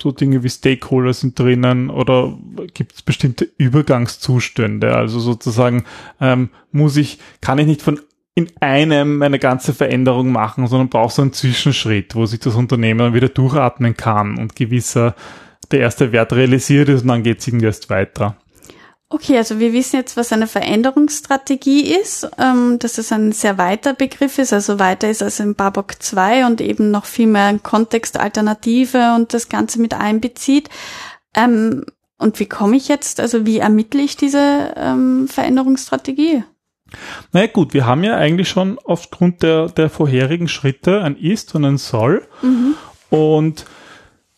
So 0.00 0.12
Dinge 0.12 0.42
wie 0.44 0.50
Stakeholder 0.50 1.12
sind 1.12 1.38
drinnen 1.38 1.90
oder 1.90 2.38
gibt 2.72 2.94
es 2.94 3.02
bestimmte 3.02 3.48
Übergangszustände. 3.56 4.94
Also 4.94 5.18
sozusagen 5.18 5.84
ähm, 6.20 6.50
muss 6.70 6.96
ich, 6.96 7.18
kann 7.40 7.58
ich 7.58 7.66
nicht 7.66 7.82
von 7.82 8.00
in 8.34 8.48
einem 8.60 9.20
eine 9.22 9.40
ganze 9.40 9.74
Veränderung 9.74 10.30
machen, 10.30 10.68
sondern 10.68 10.88
braucht 10.88 11.16
so 11.16 11.22
einen 11.22 11.32
Zwischenschritt, 11.32 12.14
wo 12.14 12.24
sich 12.24 12.38
das 12.38 12.54
Unternehmen 12.54 13.00
dann 13.00 13.14
wieder 13.14 13.28
durchatmen 13.28 13.96
kann 13.96 14.38
und 14.38 14.54
gewisser 14.54 15.16
der 15.72 15.80
erste 15.80 16.12
Wert 16.12 16.32
realisiert 16.32 16.88
ist 16.88 17.02
und 17.02 17.08
dann 17.08 17.24
geht 17.24 17.40
es 17.40 17.48
irgendwie 17.48 17.66
erst 17.66 17.90
weiter. 17.90 18.36
Okay, 19.10 19.38
also 19.38 19.58
wir 19.58 19.72
wissen 19.72 19.96
jetzt, 19.96 20.18
was 20.18 20.32
eine 20.32 20.46
Veränderungsstrategie 20.46 21.94
ist, 21.94 22.28
ähm, 22.36 22.78
dass 22.78 22.98
es 22.98 23.10
ein 23.10 23.32
sehr 23.32 23.56
weiter 23.56 23.94
Begriff 23.94 24.38
ist, 24.38 24.52
also 24.52 24.78
weiter 24.78 25.08
ist 25.08 25.22
als 25.22 25.40
im 25.40 25.54
Babok 25.54 26.02
2 26.02 26.44
und 26.44 26.60
eben 26.60 26.90
noch 26.90 27.06
viel 27.06 27.26
mehr 27.26 27.58
Kontext, 27.58 28.18
Alternative 28.18 29.14
und 29.14 29.32
das 29.32 29.48
Ganze 29.48 29.80
mit 29.80 29.94
einbezieht. 29.94 30.68
Ähm, 31.34 31.86
und 32.18 32.38
wie 32.38 32.46
komme 32.46 32.76
ich 32.76 32.88
jetzt, 32.88 33.18
also 33.18 33.46
wie 33.46 33.58
ermittle 33.58 34.02
ich 34.02 34.16
diese 34.18 34.74
ähm, 34.76 35.26
Veränderungsstrategie? 35.26 36.44
Naja 37.32 37.46
gut, 37.46 37.72
wir 37.72 37.86
haben 37.86 38.04
ja 38.04 38.16
eigentlich 38.16 38.50
schon 38.50 38.78
aufgrund 38.84 39.42
der, 39.42 39.68
der 39.68 39.88
vorherigen 39.88 40.48
Schritte 40.48 41.02
ein 41.02 41.16
Ist 41.16 41.54
und 41.54 41.64
ein 41.64 41.78
Soll. 41.78 42.26
Mhm. 42.42 42.74
Und 43.08 43.64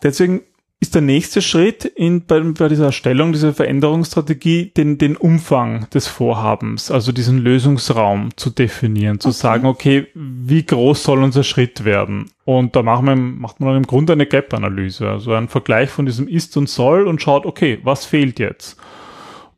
deswegen 0.02 0.42
ist 0.82 0.94
der 0.94 1.02
nächste 1.02 1.42
Schritt 1.42 1.84
in, 1.84 2.24
bei, 2.24 2.40
bei 2.40 2.68
dieser 2.68 2.86
Erstellung 2.86 3.32
dieser 3.32 3.52
Veränderungsstrategie 3.52 4.72
den, 4.74 4.96
den 4.96 5.14
Umfang 5.14 5.86
des 5.90 6.08
Vorhabens, 6.08 6.90
also 6.90 7.12
diesen 7.12 7.36
Lösungsraum 7.36 8.30
zu 8.36 8.48
definieren, 8.48 9.20
zu 9.20 9.28
okay. 9.28 9.36
sagen, 9.36 9.66
okay, 9.66 10.06
wie 10.14 10.64
groß 10.64 11.02
soll 11.02 11.22
unser 11.22 11.44
Schritt 11.44 11.84
werden? 11.84 12.30
Und 12.46 12.76
da 12.76 12.82
machen 12.82 13.06
wir, 13.06 13.14
macht 13.14 13.60
man 13.60 13.68
dann 13.68 13.76
im 13.76 13.86
Grunde 13.86 14.14
eine 14.14 14.24
Gap-Analyse, 14.24 15.06
also 15.06 15.34
einen 15.34 15.48
Vergleich 15.48 15.90
von 15.90 16.06
diesem 16.06 16.26
Ist 16.26 16.56
und 16.56 16.70
Soll 16.70 17.06
und 17.06 17.20
schaut, 17.20 17.44
okay, 17.44 17.78
was 17.82 18.06
fehlt 18.06 18.38
jetzt? 18.38 18.78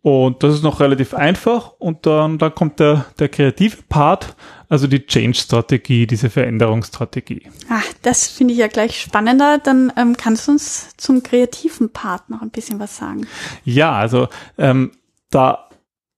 Und 0.02 0.42
das 0.42 0.54
ist 0.54 0.64
noch 0.64 0.80
relativ 0.80 1.14
einfach. 1.14 1.74
Und 1.78 2.06
dann, 2.06 2.38
dann 2.38 2.54
kommt 2.54 2.80
der, 2.80 3.06
der 3.20 3.28
kreative 3.28 3.78
Part, 3.88 4.34
also 4.68 4.88
die 4.88 5.06
Change-Strategie, 5.06 6.08
diese 6.08 6.28
Veränderungsstrategie. 6.28 7.48
Ah, 7.68 7.82
das 8.02 8.26
finde 8.26 8.52
ich 8.54 8.58
ja 8.58 8.66
gleich 8.66 9.00
spannender. 9.00 9.58
Dann 9.58 9.92
ähm, 9.96 10.16
kannst 10.16 10.48
du 10.48 10.52
uns 10.52 10.96
zum 10.96 11.22
kreativen 11.22 11.90
Part 11.92 12.30
noch 12.30 12.42
ein 12.42 12.50
bisschen 12.50 12.80
was 12.80 12.96
sagen. 12.96 13.28
Ja, 13.64 13.92
also 13.92 14.28
ähm, 14.58 14.90
da, 15.30 15.68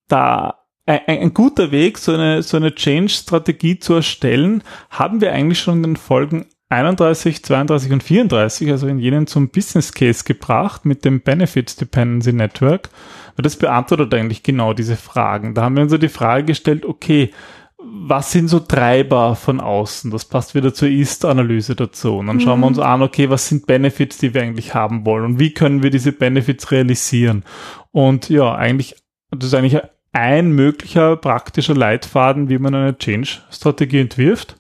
da 0.09 0.61
ein, 0.87 1.01
ein 1.07 1.35
guter 1.35 1.71
Weg, 1.71 1.99
so 1.99 2.13
eine, 2.13 2.43
so 2.43 2.57
eine 2.57 2.75
Change-Strategie 2.75 3.79
zu 3.81 3.95
erstellen, 3.95 4.63
haben 4.89 5.21
wir 5.21 5.33
eigentlich 5.33 5.61
schon 5.61 5.79
in 5.79 5.83
den 5.83 5.97
Folgen 5.97 6.47
31, 6.71 7.45
32 7.45 7.93
und 7.93 8.03
34, 8.03 8.71
also 8.71 8.87
in 8.87 8.99
jenen 8.99 9.27
zum 9.27 9.49
Business 9.51 9.93
Case 9.93 10.25
gebracht 10.25 10.85
mit 10.85 11.05
dem 11.05 11.21
Benefits 11.21 11.77
Dependency 11.77 12.33
Network. 12.33 12.89
Weil 13.37 13.43
das 13.43 13.57
beantwortet 13.57 14.15
eigentlich 14.15 14.43
genau 14.43 14.73
diese 14.73 14.97
Fragen. 14.97 15.55
Da 15.55 15.63
haben 15.63 15.77
wir 15.77 15.83
uns 15.83 15.93
so 15.93 15.99
die 15.99 16.09
Frage 16.09 16.45
gestellt, 16.45 16.85
okay, 16.85 17.33
was 17.79 18.33
sind 18.33 18.49
so 18.49 18.61
Treiber 18.61 19.37
von 19.37 19.61
außen? 19.61 20.11
Das 20.11 20.25
passt 20.25 20.55
wieder 20.55 20.73
zur 20.73 20.89
Ist-Analyse 20.89 21.77
dazu. 21.77 22.17
Und 22.17 22.29
dann 22.29 22.41
schauen 22.41 22.61
wir 22.61 22.67
uns 22.67 22.79
mhm. 22.79 22.85
an, 22.85 23.03
okay, 23.03 23.29
was 23.29 23.49
sind 23.49 23.67
Benefits, 23.67 24.19
die 24.19 24.33
wir 24.33 24.43
eigentlich 24.43 24.75
haben 24.75 25.05
wollen? 25.05 25.25
Und 25.25 25.39
wie 25.39 25.53
können 25.53 25.83
wir 25.83 25.91
diese 25.91 26.13
Benefits 26.13 26.71
realisieren? 26.71 27.45
Und 27.91 28.29
ja, 28.31 28.55
eigentlich, 28.55 28.97
das 29.31 29.49
ist 29.49 29.55
eigentlich 29.55 29.83
ein 30.13 30.53
möglicher 30.53 31.17
praktischer 31.17 31.75
Leitfaden, 31.75 32.49
wie 32.49 32.59
man 32.59 32.75
eine 32.75 32.97
Change-Strategie 32.97 34.01
entwirft. 34.01 34.57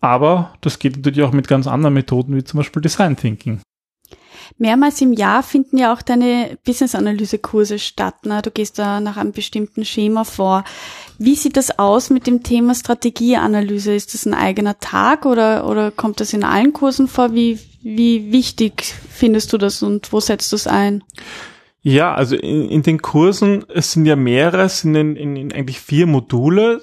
Aber 0.00 0.54
das 0.60 0.78
geht 0.78 0.96
natürlich 0.96 1.22
auch 1.22 1.32
mit 1.32 1.48
ganz 1.48 1.66
anderen 1.66 1.94
Methoden, 1.94 2.36
wie 2.36 2.44
zum 2.44 2.58
Beispiel 2.58 2.82
Design 2.82 3.16
Thinking. 3.16 3.60
Mehrmals 4.58 5.00
im 5.00 5.12
Jahr 5.12 5.42
finden 5.42 5.78
ja 5.78 5.92
auch 5.92 6.02
deine 6.02 6.58
Business-Analyse-Kurse 6.64 7.78
statt. 7.78 8.26
Ne? 8.26 8.42
Du 8.42 8.50
gehst 8.50 8.78
da 8.78 9.00
nach 9.00 9.16
einem 9.16 9.32
bestimmten 9.32 9.84
Schema 9.84 10.24
vor. 10.24 10.64
Wie 11.18 11.34
sieht 11.34 11.56
das 11.56 11.78
aus 11.78 12.10
mit 12.10 12.26
dem 12.26 12.42
Thema 12.42 12.74
Strategieanalyse? 12.74 13.94
Ist 13.94 14.14
das 14.14 14.26
ein 14.26 14.34
eigener 14.34 14.78
Tag 14.78 15.26
oder, 15.26 15.68
oder 15.68 15.90
kommt 15.90 16.20
das 16.20 16.32
in 16.32 16.44
allen 16.44 16.72
Kursen 16.72 17.08
vor? 17.08 17.34
Wie, 17.34 17.58
wie 17.82 18.32
wichtig 18.32 18.94
findest 19.10 19.52
du 19.52 19.58
das 19.58 19.82
und 19.82 20.12
wo 20.12 20.20
setzt 20.20 20.52
du 20.52 20.56
es 20.56 20.66
ein? 20.66 21.02
Ja, 21.82 22.14
also 22.14 22.36
in, 22.36 22.68
in 22.68 22.82
den 22.82 23.00
Kursen, 23.00 23.64
es 23.68 23.92
sind 23.92 24.04
ja 24.04 24.16
mehrere, 24.16 24.62
es 24.62 24.80
sind 24.80 24.94
in, 24.94 25.16
in, 25.16 25.36
in 25.36 25.52
eigentlich 25.52 25.80
vier 25.80 26.06
Module 26.06 26.82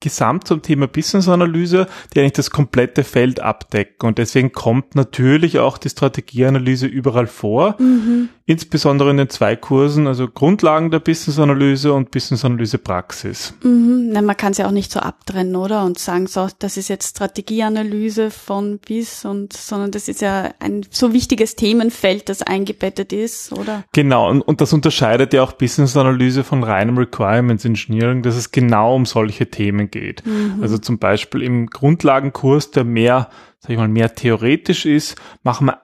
gesamt 0.00 0.46
zum 0.46 0.60
Thema 0.62 0.86
Business-Analyse, 0.86 1.86
die 2.12 2.20
eigentlich 2.20 2.32
das 2.32 2.50
komplette 2.50 3.04
Feld 3.04 3.40
abdecken. 3.40 4.06
Und 4.06 4.18
deswegen 4.18 4.52
kommt 4.52 4.94
natürlich 4.94 5.58
auch 5.58 5.78
die 5.78 5.88
Strategieanalyse 5.88 6.86
überall 6.86 7.26
vor. 7.26 7.76
Mhm. 7.80 8.28
Insbesondere 8.46 9.10
in 9.10 9.16
den 9.16 9.30
zwei 9.30 9.56
Kursen, 9.56 10.06
also 10.06 10.28
Grundlagen 10.28 10.90
der 10.90 10.98
Business-Analyse 10.98 11.94
und 11.94 12.10
Business-Analyse-Praxis. 12.10 13.54
Mhm. 13.62 14.10
Na, 14.12 14.20
man 14.20 14.36
kann 14.36 14.52
es 14.52 14.58
ja 14.58 14.66
auch 14.66 14.70
nicht 14.70 14.92
so 14.92 15.00
abtrennen, 15.00 15.56
oder? 15.56 15.82
Und 15.84 15.98
sagen, 15.98 16.26
so, 16.26 16.48
das 16.58 16.76
ist 16.76 16.88
jetzt 16.88 17.16
Strategieanalyse 17.16 18.30
von 18.30 18.78
bis 18.78 19.24
und, 19.24 19.54
sondern 19.54 19.92
das 19.92 20.08
ist 20.08 20.20
ja 20.20 20.52
ein 20.60 20.84
so 20.90 21.14
wichtiges 21.14 21.56
Themenfeld, 21.56 22.28
das 22.28 22.42
eingebettet 22.42 23.14
ist, 23.14 23.50
oder? 23.50 23.84
Genau. 23.92 24.28
Und, 24.28 24.42
und 24.42 24.60
das 24.60 24.74
unterscheidet 24.74 25.32
ja 25.32 25.42
auch 25.42 25.52
Business-Analyse 25.52 26.44
von 26.44 26.62
reinem 26.62 26.98
Requirements 26.98 27.64
Engineering, 27.64 28.22
dass 28.22 28.36
es 28.36 28.50
genau 28.50 28.94
um 28.94 29.06
solche 29.06 29.50
Themen 29.50 29.90
geht. 29.90 30.24
Mhm. 30.26 30.58
Also 30.60 30.76
zum 30.76 30.98
Beispiel 30.98 31.42
im 31.42 31.68
Grundlagenkurs, 31.68 32.72
der 32.72 32.84
mehr, 32.84 33.30
sag 33.60 33.70
ich 33.70 33.78
mal, 33.78 33.88
mehr 33.88 34.14
theoretisch 34.14 34.84
ist, 34.84 35.16
machen 35.42 35.68
wir 35.68 35.83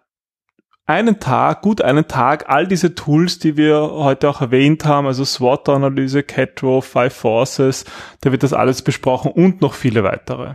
einen 0.90 1.20
Tag, 1.20 1.62
gut 1.62 1.80
einen 1.80 2.08
Tag, 2.08 2.48
all 2.48 2.66
diese 2.66 2.94
Tools, 2.94 3.38
die 3.38 3.56
wir 3.56 3.78
heute 3.78 4.28
auch 4.28 4.40
erwähnt 4.40 4.84
haben, 4.84 5.06
also 5.06 5.24
SWOT-Analyse, 5.24 6.24
CATRO, 6.24 6.80
Five 6.80 7.14
Forces, 7.14 7.84
da 8.20 8.32
wird 8.32 8.42
das 8.42 8.52
alles 8.52 8.82
besprochen 8.82 9.30
und 9.30 9.60
noch 9.60 9.74
viele 9.74 10.02
weitere. 10.02 10.54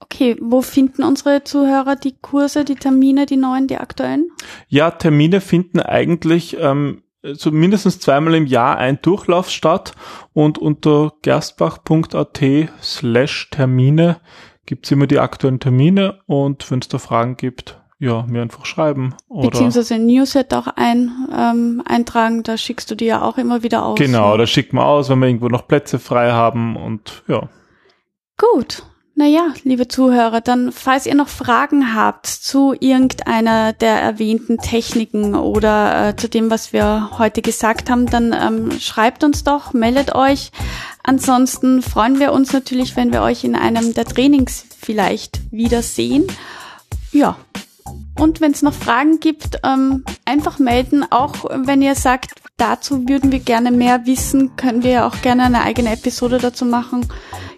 Okay, 0.00 0.36
wo 0.40 0.62
finden 0.62 1.02
unsere 1.02 1.44
Zuhörer 1.44 1.96
die 1.96 2.16
Kurse, 2.20 2.64
die 2.64 2.76
Termine, 2.76 3.26
die 3.26 3.36
neuen, 3.36 3.66
die 3.66 3.76
aktuellen? 3.76 4.30
Ja, 4.68 4.90
Termine 4.90 5.40
finden 5.40 5.80
eigentlich 5.80 6.56
ähm, 6.58 7.02
so 7.22 7.50
mindestens 7.50 7.98
zweimal 7.98 8.34
im 8.34 8.46
Jahr 8.46 8.78
ein 8.78 9.00
Durchlauf 9.02 9.50
statt 9.50 9.92
und 10.32 10.58
unter 10.58 11.12
gerstbach.at 11.22 12.40
slash 12.82 13.50
Termine 13.50 14.20
gibt's 14.64 14.90
immer 14.90 15.06
die 15.06 15.18
aktuellen 15.18 15.60
Termine 15.60 16.20
und 16.26 16.70
wenn 16.70 16.80
es 16.80 16.88
da 16.88 16.98
Fragen 16.98 17.36
gibt, 17.36 17.80
ja, 17.98 18.24
mir 18.28 18.42
einfach 18.42 18.66
schreiben. 18.66 19.14
Oder 19.28 19.50
Beziehungsweise 19.50 19.98
Newsletter 19.98 20.58
auch 20.58 20.66
ein, 20.76 21.28
ähm, 21.34 21.82
eintragen, 21.86 22.42
da 22.42 22.56
schickst 22.56 22.90
du 22.90 22.94
die 22.94 23.06
ja 23.06 23.22
auch 23.22 23.38
immer 23.38 23.62
wieder 23.62 23.84
aus. 23.84 23.98
Genau, 23.98 24.32
ne? 24.32 24.38
da 24.38 24.46
schickt 24.46 24.72
man 24.72 24.84
aus, 24.84 25.08
wenn 25.08 25.20
wir 25.20 25.28
irgendwo 25.28 25.48
noch 25.48 25.66
Plätze 25.66 25.98
frei 25.98 26.32
haben 26.32 26.76
und 26.76 27.22
ja. 27.26 27.48
Gut, 28.36 28.82
naja, 29.18 29.54
liebe 29.64 29.88
Zuhörer, 29.88 30.42
dann 30.42 30.72
falls 30.72 31.06
ihr 31.06 31.14
noch 31.14 31.28
Fragen 31.28 31.94
habt 31.94 32.26
zu 32.26 32.74
irgendeiner 32.78 33.72
der 33.72 33.98
erwähnten 33.98 34.58
Techniken 34.58 35.34
oder 35.34 36.08
äh, 36.08 36.16
zu 36.16 36.28
dem, 36.28 36.50
was 36.50 36.74
wir 36.74 37.12
heute 37.16 37.40
gesagt 37.40 37.88
haben, 37.88 38.04
dann 38.04 38.34
ähm, 38.38 38.78
schreibt 38.78 39.24
uns 39.24 39.42
doch, 39.42 39.72
meldet 39.72 40.14
euch. 40.14 40.52
Ansonsten 41.02 41.80
freuen 41.80 42.20
wir 42.20 42.32
uns 42.32 42.52
natürlich, 42.52 42.94
wenn 42.94 43.10
wir 43.10 43.22
euch 43.22 43.42
in 43.42 43.56
einem 43.56 43.94
der 43.94 44.04
Trainings 44.04 44.66
vielleicht 44.78 45.40
wiedersehen. 45.50 46.26
Ja. 47.10 47.38
Und 48.18 48.40
wenn 48.40 48.52
es 48.52 48.62
noch 48.62 48.72
Fragen 48.72 49.20
gibt, 49.20 49.60
ähm, 49.62 50.04
einfach 50.24 50.58
melden. 50.58 51.04
Auch 51.10 51.44
wenn 51.50 51.82
ihr 51.82 51.94
sagt, 51.94 52.32
dazu 52.56 53.08
würden 53.08 53.32
wir 53.32 53.40
gerne 53.40 53.70
mehr 53.70 54.06
wissen, 54.06 54.56
können 54.56 54.82
wir 54.82 55.06
auch 55.06 55.20
gerne 55.22 55.44
eine 55.44 55.62
eigene 55.62 55.92
Episode 55.92 56.38
dazu 56.38 56.64
machen. 56.64 57.06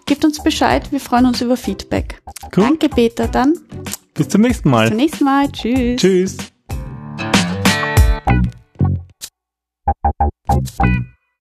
Gebt 0.07 0.25
uns 0.25 0.43
Bescheid, 0.43 0.91
wir 0.91 1.01
freuen 1.01 1.27
uns 1.27 1.41
über 1.41 1.57
Feedback. 1.57 2.21
Cool. 2.57 2.65
Danke, 2.65 2.89
Peter, 2.89 3.29
dann. 3.29 3.55
Bis 4.15 4.29
zum 4.29 4.41
nächsten 4.41 4.71
Mal. 4.71 4.85
Bis 4.85 4.91
zum 4.91 4.97
nächsten 4.97 5.25
Mal. 5.25 5.53
Tschüss. 5.53 6.01
Tschüss. 6.01 6.37